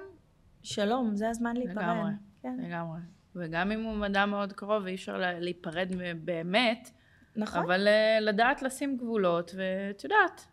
[0.63, 1.77] שלום, זה הזמן להיפרד.
[1.77, 2.11] לגמרי,
[2.43, 2.57] כן.
[2.63, 3.01] לגמרי.
[3.37, 5.89] וגם אם הוא אדם מאוד קרוב ואי אפשר להיפרד
[6.25, 6.91] באמת,
[7.39, 7.63] נכון.
[7.63, 10.47] אבל uh, לדעת לשים גבולות, ואת יודעת,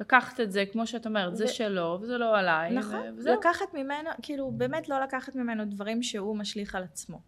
[0.00, 1.36] לקחת את זה, כמו שאת אומרת, ו...
[1.36, 2.70] זה שלו, וזה לא עליי.
[2.70, 3.38] נכון, וזהו.
[3.38, 7.20] לקחת ממנו, כאילו, באמת לא לקחת ממנו דברים שהוא משליך על עצמו.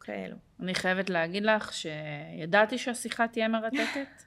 [0.00, 0.36] כאלו.
[0.60, 4.22] אני חייבת להגיד לך שידעתי שהשיחה תהיה מרתקת,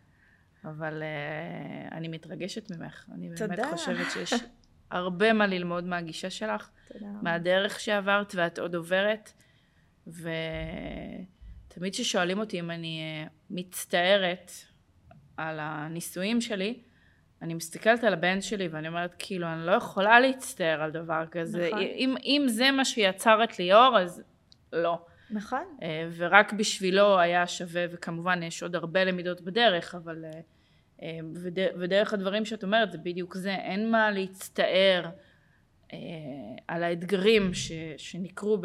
[0.64, 3.06] אבל uh, אני מתרגשת ממך.
[3.14, 3.56] אני תודה.
[3.56, 4.34] באמת חושבת שיש
[4.92, 7.06] הרבה מה ללמוד מהגישה שלך, תודה.
[7.22, 9.32] מהדרך שעברת ואת עוד עוברת,
[10.08, 10.30] ו...
[11.80, 14.52] תמיד כששואלים אותי אם אני אה, מצטערת
[15.38, 16.80] על הנישואים שלי,
[17.42, 21.68] אני מסתכלת על הבן שלי ואני אומרת, כאילו, אני לא יכולה להצטער על דבר כזה.
[21.68, 21.80] נכון.
[21.82, 24.24] אם, אם זה מה שיצר את ליאור, אז
[24.74, 25.06] לא.
[25.32, 25.64] נכון.
[25.82, 30.26] אה, ורק בשבילו היה שווה, וכמובן יש עוד הרבה למידות בדרך, אבל...
[31.02, 31.20] אה,
[31.80, 35.10] ודרך הדברים שאת אומרת זה בדיוק זה, אין מה להצטער
[36.68, 38.58] על האתגרים ש, שנקרו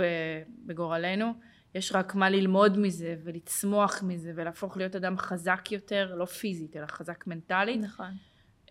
[0.66, 1.32] בגורלנו.
[1.74, 6.86] יש רק מה ללמוד מזה ולצמוח מזה ולהפוך להיות אדם חזק יותר, לא פיזית אלא
[6.86, 7.80] חזק מנטלית.
[7.80, 8.10] נכון.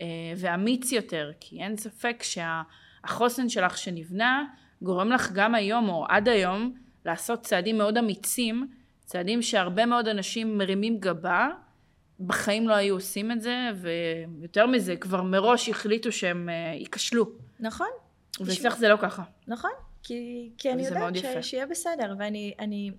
[0.02, 0.06] אה,
[0.38, 4.46] ואמיץ יותר, כי אין ספק שהחוסן שלך שנבנה
[4.82, 6.74] גורם לך גם היום או עד היום
[7.06, 8.68] לעשות צעדים מאוד אמיצים,
[9.06, 11.50] צעדים שהרבה מאוד אנשים מרימים גבה,
[12.20, 17.26] בחיים לא היו עושים את זה, ויותר מזה, כבר מראש החליטו שהם אה, ייכשלו.
[17.60, 17.88] נכון.
[18.40, 19.24] ואצלך זה לא ככה.
[19.48, 19.72] נכון.
[20.04, 22.92] כי, כי אני יודעת ש, שיהיה בסדר, ואני, אני,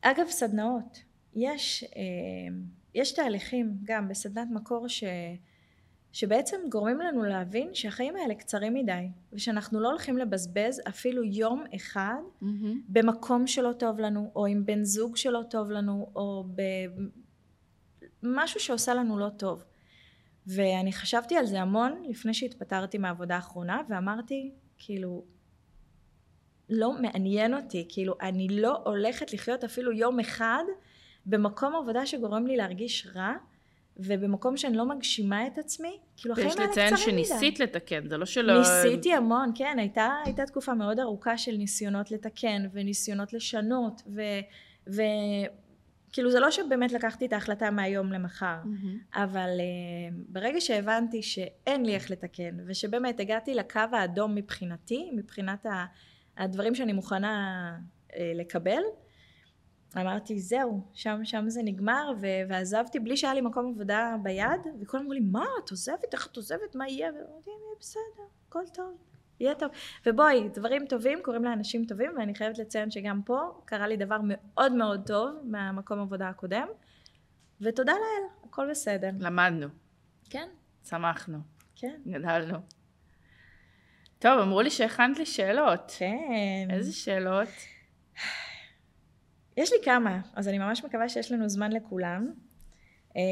[0.00, 0.98] אגב סדנאות,
[1.34, 2.56] יש, אה,
[2.94, 5.04] יש תהליכים גם בסדנת מקור ש,
[6.12, 12.20] שבעצם גורמים לנו להבין שהחיים האלה קצרים מדי, ושאנחנו לא הולכים לבזבז אפילו יום אחד
[12.42, 12.46] mm-hmm.
[12.88, 16.44] במקום שלא טוב לנו, או עם בן זוג שלא טוב לנו, או
[18.22, 19.64] במשהו שעושה לנו לא טוב.
[20.46, 25.24] ואני חשבתי על זה המון לפני שהתפטרתי מהעבודה האחרונה, ואמרתי, כאילו,
[26.70, 30.64] לא מעניין אותי, כאילו אני לא הולכת לחיות אפילו יום אחד
[31.26, 33.32] במקום עבודה שגורם לי להרגיש רע
[33.96, 37.00] ובמקום שאני לא מגשימה את עצמי, כאילו החיים האלה קצרים מדי.
[37.00, 38.58] יש לציין שניסית לתקן, זה לא שלא...
[38.58, 44.22] ניסיתי המון, כן, הייתה, הייתה תקופה מאוד ארוכה של ניסיונות לתקן וניסיונות לשנות ו...
[44.94, 45.02] ו...
[46.12, 49.18] כאילו זה לא שבאמת לקחתי את ההחלטה מהיום למחר, mm-hmm.
[49.18, 55.84] אבל uh, ברגע שהבנתי שאין לי איך לתקן, ושבאמת הגעתי לקו האדום מבחינתי, מבחינת ה...
[56.38, 57.76] הדברים שאני מוכנה
[58.14, 58.82] אה, לקבל,
[59.96, 65.02] אמרתי זהו, שם, שם זה נגמר ו- ועזבתי בלי שהיה לי מקום עבודה ביד וכולם
[65.02, 67.06] אמרו לי מה את עוזבת, איך את עוזבת, מה יהיה?
[67.08, 68.96] ואמרתי יהיה בסדר, הכל טוב.
[69.40, 69.68] יהיה טוב.
[70.06, 74.72] ובואי, דברים טובים קורים לאנשים טובים, ואני חייבת לציין שגם פה קרה לי דבר מאוד
[74.72, 76.68] מאוד טוב מהמקום עבודה הקודם,
[77.60, 79.10] ותודה לאל, הכל בסדר.
[79.18, 79.66] למדנו,
[80.30, 80.48] כן,
[80.82, 81.38] צמחנו,
[81.76, 82.00] כן.
[82.06, 82.58] גדלנו.
[84.18, 85.92] טוב, אמרו לי שהכנת לי שאלות.
[85.98, 86.68] כן.
[86.70, 87.48] איזה שאלות?
[89.56, 92.32] יש לי כמה, אז אני ממש מקווה שיש לנו זמן לכולם.
[93.16, 93.22] אה,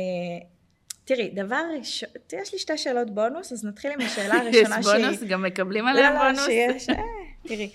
[1.05, 5.23] תראי, דבר ראשון, יש לי שתי שאלות בונוס, אז נתחיל עם השאלה הראשונה יש בונוס?
[5.23, 6.47] גם מקבלים עליה לא, לא, בונוס?
[6.47, 6.95] שיש, אה,
[7.43, 7.71] תראי.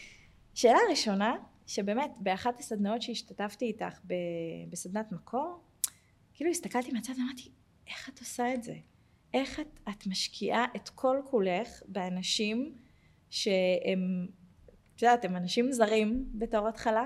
[0.54, 1.36] שאלה ראשונה,
[1.68, 4.14] שבאמת באחת הסדנאות שהשתתפתי איתך ב-
[4.70, 5.60] בסדנת מקור,
[6.34, 7.50] כאילו הסתכלתי מהצד ואמרתי,
[7.88, 8.74] איך את עושה את זה?
[9.34, 12.74] איך את, את משקיעה את כל כולך באנשים
[13.32, 14.28] שהם,
[14.96, 17.06] את יודעת, הם אנשים זרים בתור התחלה,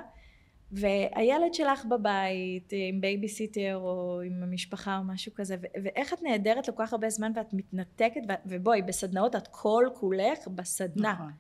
[0.72, 6.68] והילד שלך בבית עם בייביסיטר או עם המשפחה או משהו כזה, ו- ואיך את נעדרת
[6.68, 11.14] לכל כך הרבה זמן ואת מתנתקת, ו- ובואי, בסדנאות את כל כולך בסדנה.
[11.14, 11.32] נכון.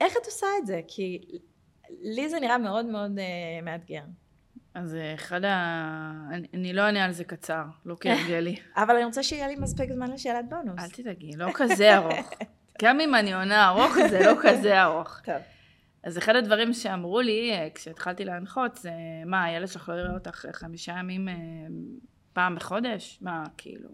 [0.00, 0.80] איך את עושה את זה?
[0.88, 1.20] כי
[2.00, 4.02] לי זה נראה מאוד מאוד uh, מאתגר.
[4.74, 6.28] אז אה, אחד ה...
[6.30, 8.56] אני, אני לא אענה על זה קצר, לא כהרגלי.
[8.82, 10.78] אבל אני רוצה שיהיה לי מספיק זמן לשאלת בונוס.
[10.78, 12.30] אל תדאגי, לא כזה ארוך.
[12.82, 15.20] גם אם אני עונה ארוך, זה לא כזה ארוך.
[15.24, 15.34] טוב.
[16.02, 18.92] אז אחד הדברים שאמרו לי אה, כשהתחלתי להנחות זה,
[19.26, 21.34] מה, הילד שלך לא יראה אותך חמישה ימים אה,
[22.32, 23.18] פעם בחודש?
[23.22, 23.90] מה, כאילו,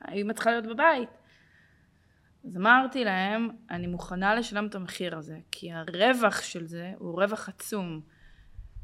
[0.00, 1.08] האמא צריכה להיות בבית.
[2.44, 7.48] אז אמרתי להם, אני מוכנה לשלם את המחיר הזה, כי הרווח של זה הוא רווח
[7.48, 8.00] עצום.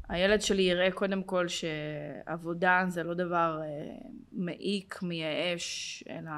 [0.09, 3.95] הילד שלי יראה קודם כל שעבודה זה לא דבר אה,
[4.31, 6.31] מעיק, מייאש, אלא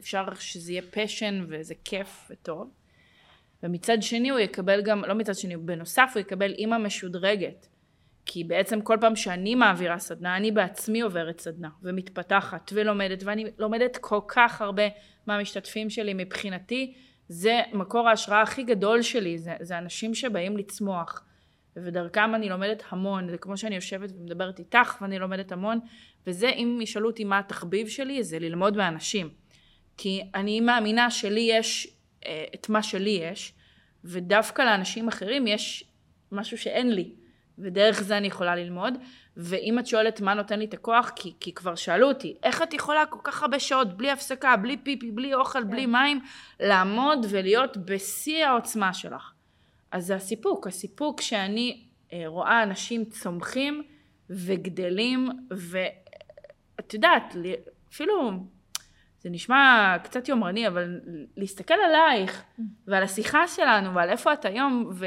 [0.00, 2.70] אפשר שזה יהיה פשן וזה כיף וטוב.
[3.62, 7.66] ומצד שני הוא יקבל גם, לא מצד שני, בנוסף הוא יקבל אימא משודרגת.
[8.26, 13.96] כי בעצם כל פעם שאני מעבירה סדנה, אני בעצמי עוברת סדנה ומתפתחת ולומדת, ואני לומדת
[13.96, 14.82] כל כך הרבה
[15.26, 16.94] מהמשתתפים שלי מבחינתי,
[17.28, 21.24] זה מקור ההשראה הכי גדול שלי, זה, זה אנשים שבאים לצמוח.
[21.76, 25.80] ודרכם אני לומדת המון, זה כמו שאני יושבת ומדברת איתך ואני לומדת המון,
[26.26, 29.43] וזה אם ישאלו אותי מה התחביב שלי, זה ללמוד מאנשים.
[29.96, 31.88] כי אני מאמינה שלי יש
[32.26, 33.52] אה, את מה שלי יש,
[34.04, 35.84] ודווקא לאנשים אחרים יש
[36.32, 37.14] משהו שאין לי,
[37.58, 38.94] ודרך זה אני יכולה ללמוד.
[39.36, 42.74] ואם את שואלת מה נותן לי את הכוח, כי, כי כבר שאלו אותי, איך את
[42.74, 45.70] יכולה כל כך הרבה שעות, בלי הפסקה, בלי פיפי, בלי אוכל, כן.
[45.70, 46.20] בלי מים,
[46.60, 49.32] לעמוד ולהיות בשיא העוצמה שלך.
[49.90, 53.82] אז זה הסיפוק, הסיפוק שאני אה, רואה אנשים צומחים
[54.30, 57.34] וגדלים, ואת יודעת,
[57.92, 58.30] אפילו,
[59.24, 61.00] זה נשמע קצת יומרני, אבל
[61.36, 62.44] להסתכל עלייך
[62.86, 65.06] ועל השיחה שלנו ועל איפה את היום, ו,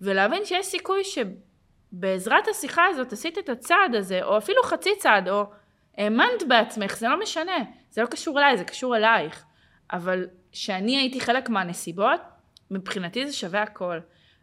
[0.00, 5.44] ולהבין שיש סיכוי שבעזרת השיחה הזאת עשית את הצעד הזה, או אפילו חצי צעד, או
[5.98, 7.56] האמנת בעצמך, זה לא משנה,
[7.90, 9.44] זה לא קשור אליי, זה קשור אלייך.
[9.92, 12.20] אבל שאני הייתי חלק מהנסיבות,
[12.70, 13.98] מבחינתי זה שווה הכל.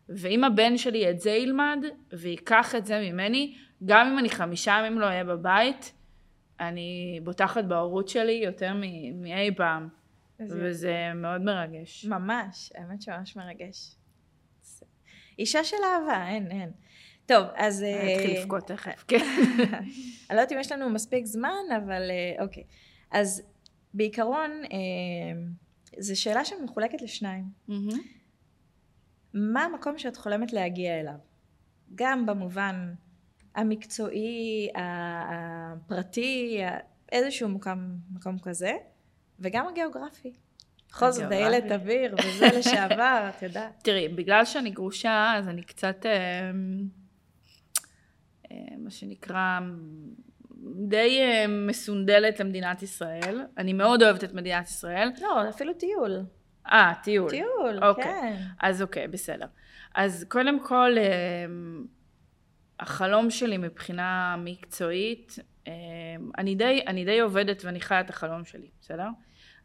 [0.10, 3.56] ואם הבן שלי את זה ילמד, וייקח את זה ממני,
[3.86, 5.94] גם אם אני חמישה ימים לא אהיה בבית,
[6.60, 8.74] אני בוטחת בהורות שלי יותר
[9.14, 9.88] מאי פעם,
[10.40, 12.06] וזה מאוד מרגש.
[12.06, 13.96] ממש, האמת שממש מרגש.
[15.40, 16.72] אישה של אהבה, אין, אין.
[17.26, 17.84] טוב, אז...
[17.84, 19.18] אני אה, אתחיל לבכות תכף, כן.
[20.30, 22.64] אני לא יודעת אם יש לנו מספיק זמן, אבל אה, אוקיי.
[23.12, 23.42] אז
[23.94, 25.42] בעיקרון, אה,
[26.00, 27.46] זו שאלה שמחולקת לשניים.
[29.34, 31.14] מה המקום שאת חולמת להגיע אליו?
[31.96, 32.94] גם במובן
[33.56, 36.62] המקצועי, הפרטי,
[37.12, 37.80] איזשהו מקום,
[38.14, 38.72] מקום כזה,
[39.40, 40.34] וגם הגיאוגרפי.
[40.90, 41.32] בכל זאת.
[41.32, 43.82] איילת אוויר, וזה לשעבר, את יודעת.
[43.84, 46.12] תראי, בגלל שאני גרושה, אז אני קצת, אה,
[48.52, 49.60] אה, מה שנקרא,
[50.88, 53.46] די אה, מסונדלת למדינת ישראל.
[53.58, 55.10] אני מאוד אוהבת את מדינת ישראל.
[55.22, 56.22] לא, אפילו טיול.
[56.68, 57.30] אה, טיול.
[57.30, 58.04] טיול, אוקיי.
[58.04, 58.36] כן.
[58.60, 59.46] אז אוקיי, בסדר.
[59.96, 61.46] אז קודם כל, אה,
[62.80, 65.36] החלום שלי מבחינה מקצועית,
[65.68, 65.74] אה,
[66.38, 69.08] אני די, אני די עובדת ואני חיה את החלום שלי, בסדר?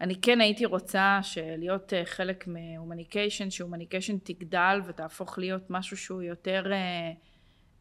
[0.00, 1.20] אני כן הייתי רוצה
[1.58, 7.12] להיות אה, חלק מהומניקיישן, שהומניקיישן תגדל ותהפוך להיות משהו שהוא יותר, אה,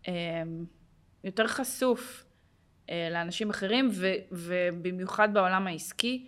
[0.07, 0.43] אה,
[1.23, 2.25] יותר חשוף
[2.89, 6.27] אה, לאנשים אחרים, ו, ובמיוחד בעולם העסקי.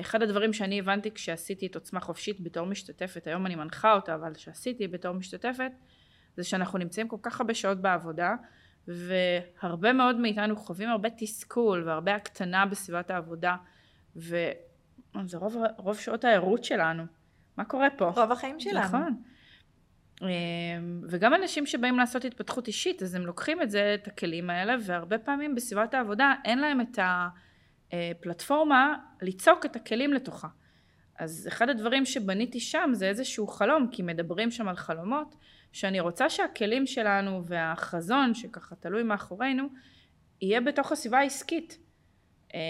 [0.00, 4.34] אחד הדברים שאני הבנתי כשעשיתי את עוצמה חופשית בתור משתתפת, היום אני מנחה אותה, אבל
[4.34, 5.72] כשעשיתי בתור משתתפת,
[6.38, 8.34] זה שאנחנו נמצאים כל כך הרבה שעות בעבודה,
[8.88, 13.56] והרבה מאוד מאיתנו חווים הרבה תסכול והרבה הקטנה בסביבת העבודה,
[14.16, 14.52] וזה
[15.34, 17.02] רוב, רוב שעות הערות שלנו.
[17.56, 18.10] מה קורה פה?
[18.16, 18.84] רוב החיים שלנו.
[18.84, 19.22] נכון.
[20.22, 20.28] אמ,
[21.08, 25.18] וגם אנשים שבאים לעשות התפתחות אישית, אז הם לוקחים את זה, את הכלים האלה, והרבה
[25.18, 26.98] פעמים בסביבת העבודה אין להם את
[27.92, 30.48] הפלטפורמה ליצוק את הכלים לתוכה.
[31.18, 35.34] אז אחד הדברים שבניתי שם זה איזשהו חלום, כי מדברים שם על חלומות,
[35.72, 39.68] שאני רוצה שהכלים שלנו והחזון שככה תלוי מאחורינו,
[40.42, 41.78] יהיה בתוך הסביבה העסקית.
[42.54, 42.60] אמ,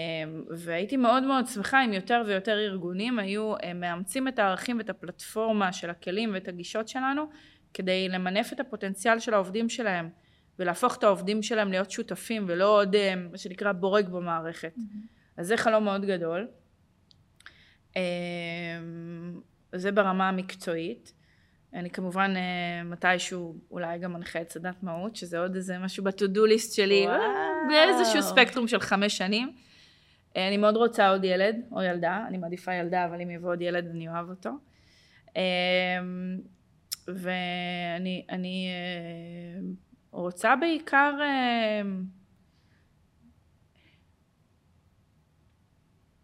[0.49, 5.73] והייתי מאוד מאוד שמחה אם יותר ויותר ארגונים היו אה, מאמצים את הערכים ואת הפלטפורמה
[5.73, 7.25] של הכלים ואת הגישות שלנו
[7.73, 10.09] כדי למנף את הפוטנציאל של העובדים שלהם
[10.59, 14.75] ולהפוך את העובדים שלהם להיות שותפים ולא עוד אה, מה שנקרא בורג במערכת.
[14.77, 15.19] Mm-hmm.
[15.37, 16.47] אז זה חלום מאוד גדול.
[17.95, 18.01] אמ,
[19.75, 21.13] זה ברמה המקצועית.
[21.73, 26.45] אני כמובן אה, מתישהו אולי גם מנחה את סדנת מהות, שזה עוד איזה משהו בטודו
[26.45, 27.19] ליסט שלי, וואו.
[27.67, 29.55] באיזשהו ספקטרום של חמש שנים.
[30.37, 33.61] אה, אני מאוד רוצה עוד ילד או ילדה, אני מעדיפה ילדה, אבל אם יבוא עוד
[33.61, 34.49] ילד אני אוהב אותו.
[37.07, 39.61] ואני אני אה,
[40.11, 41.13] רוצה בעיקר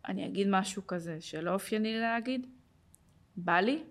[0.08, 2.48] אני אגיד משהו כזה שלא אופייני להגיד,
[3.38, 3.84] בא לי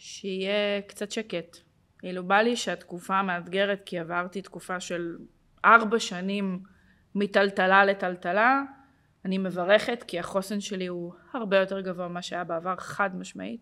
[0.00, 1.56] שיהיה קצת שקט.
[1.98, 5.16] כאילו בא לי שהתקופה מאתגרת כי עברתי תקופה של
[5.64, 6.62] ארבע שנים
[7.14, 8.62] מטלטלה לטלטלה.
[9.24, 13.60] אני מברכת כי החוסן שלי הוא הרבה יותר גבוה ממה שהיה בעבר חד משמעית.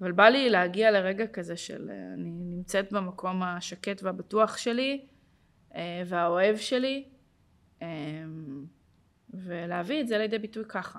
[0.00, 5.06] אבל בא לי להגיע לרגע כזה של אני נמצאת במקום השקט והבטוח שלי
[5.74, 7.04] אה, והאוהב שלי
[7.82, 7.88] אה,
[9.34, 10.98] ולהביא את זה לידי ביטוי ככה.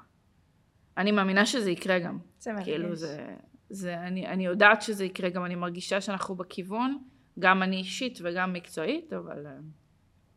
[0.98, 2.20] אני מאמינה שזה יקרה גם.
[2.39, 2.66] זה מרגש.
[2.66, 3.36] כאילו זה,
[3.70, 6.97] זה אני, אני יודעת שזה יקרה גם, אני מרגישה שאנחנו בכיוון,
[7.39, 9.45] גם אני אישית וגם מקצועית, אבל...
[9.45, 9.51] אה,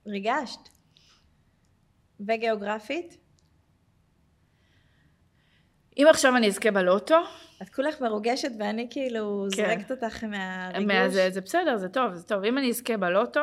[0.06, 0.68] ריגשת.
[2.20, 3.16] וגיאוגרפית?
[5.98, 7.16] אם עכשיו אני אזכה בלוטו...
[7.62, 9.56] את כולך מרוגשת ואני כאילו כן.
[9.56, 10.94] זורקת אותך מהריגוש.
[10.94, 12.44] מה, זה, זה בסדר, זה טוב, זה טוב.
[12.44, 13.40] אם אני אזכה בלוטו,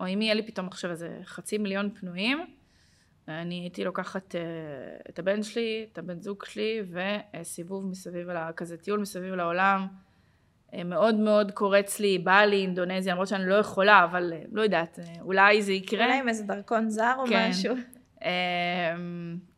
[0.00, 2.55] או אם יהיה לי פתאום עכשיו איזה חצי מיליון פנויים,
[3.28, 4.38] אני הייתי לוקחת uh,
[5.08, 6.82] את הבן שלי, את הבן זוג שלי,
[7.40, 9.86] וסיבוב מסביב, לה, כזה טיול מסביב לעולם.
[10.70, 14.62] Uh, מאוד מאוד קורץ לי, בא לי אינדונזיה, למרות שאני לא יכולה, אבל uh, לא
[14.62, 16.04] יודעת, אולי זה יקרה.
[16.04, 17.48] אולי עם איזה דרכון זר או כן.
[17.50, 17.74] משהו.
[18.20, 18.24] Uh,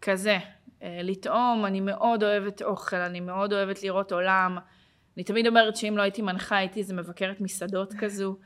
[0.03, 0.39] כזה,
[0.83, 4.59] לטעום, אני מאוד אוהבת אוכל, אני מאוד אוהבת לראות עולם.
[5.17, 8.37] אני תמיד אומרת שאם לא הייתי מנחה, הייתי איזה מבקרת מסעדות כזו.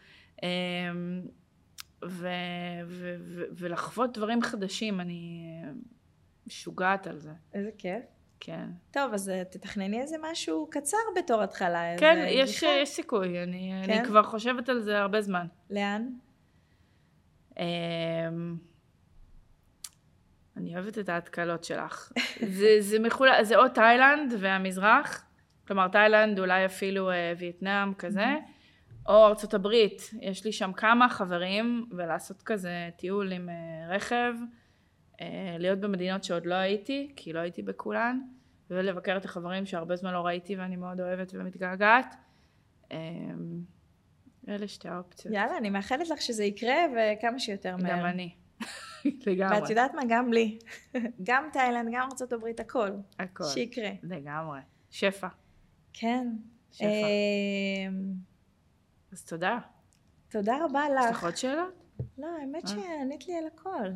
[2.09, 2.28] ו-
[2.86, 5.42] ו- ו- ולחוות דברים חדשים, אני
[6.46, 7.32] משוגעת על זה.
[7.55, 8.05] איזה כיף.
[8.40, 8.66] כן.
[8.90, 11.98] טוב, אז אה, תתכנני איזה משהו קצר בתור התחלה.
[11.98, 13.92] כן, יש, יש סיכוי, אני, כן?
[13.92, 15.46] אני כבר חושבת על זה הרבה זמן.
[15.70, 16.09] לאן?
[17.59, 18.57] אמ,
[20.57, 22.12] אני אוהבת את ההתקלות שלך.
[22.59, 23.28] זה, זה, מחול...
[23.42, 25.24] זה או תאילנד והמזרח,
[25.66, 28.26] כלומר תאילנד אולי אפילו אה, וייטנאם כזה,
[29.07, 33.55] או ארצות הברית, יש לי שם כמה חברים, ולעשות כזה טיול עם אה,
[33.88, 34.34] רכב,
[35.20, 38.20] אה, להיות במדינות שעוד לא הייתי, כי לא הייתי בכולן,
[38.70, 42.14] ולבקר את החברים שהרבה זמן לא ראיתי ואני מאוד אוהבת ומתגעגעת.
[42.92, 42.98] אה,
[44.48, 45.34] אלה שתי האופציות.
[45.34, 47.98] יאללה, אני מאחלת לך שזה יקרה וכמה שיותר מהר.
[47.98, 48.34] גם אני.
[49.26, 49.61] לגמרי.
[49.61, 50.03] ואת יודעת מה?
[50.09, 50.59] גם לי.
[51.28, 52.90] גם תאילנד, גם ארה"ב, הכל.
[53.18, 53.44] הכל.
[53.44, 53.90] שיקרה.
[54.03, 54.61] לגמרי.
[54.90, 55.28] שפע.
[55.92, 56.28] כן.
[56.72, 56.86] שפע.
[59.13, 59.59] אז תודה.
[60.31, 61.05] תודה רבה לך.
[61.05, 61.83] יש לך עוד שאלות?
[62.19, 62.69] לא, האמת אה.
[62.69, 63.89] שענית לי על הכל.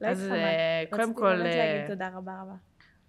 [0.00, 1.26] לא אז אה, קודם כל...
[1.26, 2.54] רציתי באמת להגיד אה, תודה רבה רבה.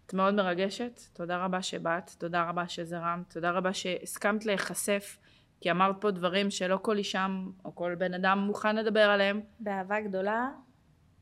[0.05, 5.17] את מאוד מרגשת, תודה רבה שבאת, תודה רבה שזרמת, תודה רבה שהסכמת להיחשף,
[5.61, 7.27] כי אמרת פה דברים שלא כל אישה
[7.65, 9.41] או כל בן אדם מוכן לדבר עליהם.
[9.59, 10.49] באהבה גדולה,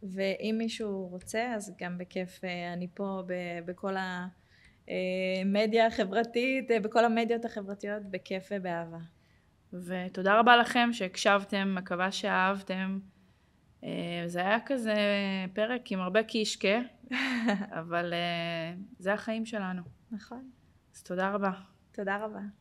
[0.04, 2.42] ואם מישהו רוצה, אז גם בכיף
[2.74, 3.24] אני פה
[3.66, 3.96] בכל
[4.88, 9.00] המדיה החברתית, בכל המדיות החברתיות, בכיף ובאהבה.
[9.74, 13.00] ותודה רבה לכם שהקשבתם, מקווה שאהבתם.
[13.84, 14.96] אה, זה היה כזה
[15.54, 16.80] פרק עם הרבה קישקה,
[17.80, 19.82] אבל אה, זה החיים שלנו.
[20.12, 20.50] נכון.
[20.96, 21.52] אז תודה רבה.
[21.92, 22.61] תודה רבה.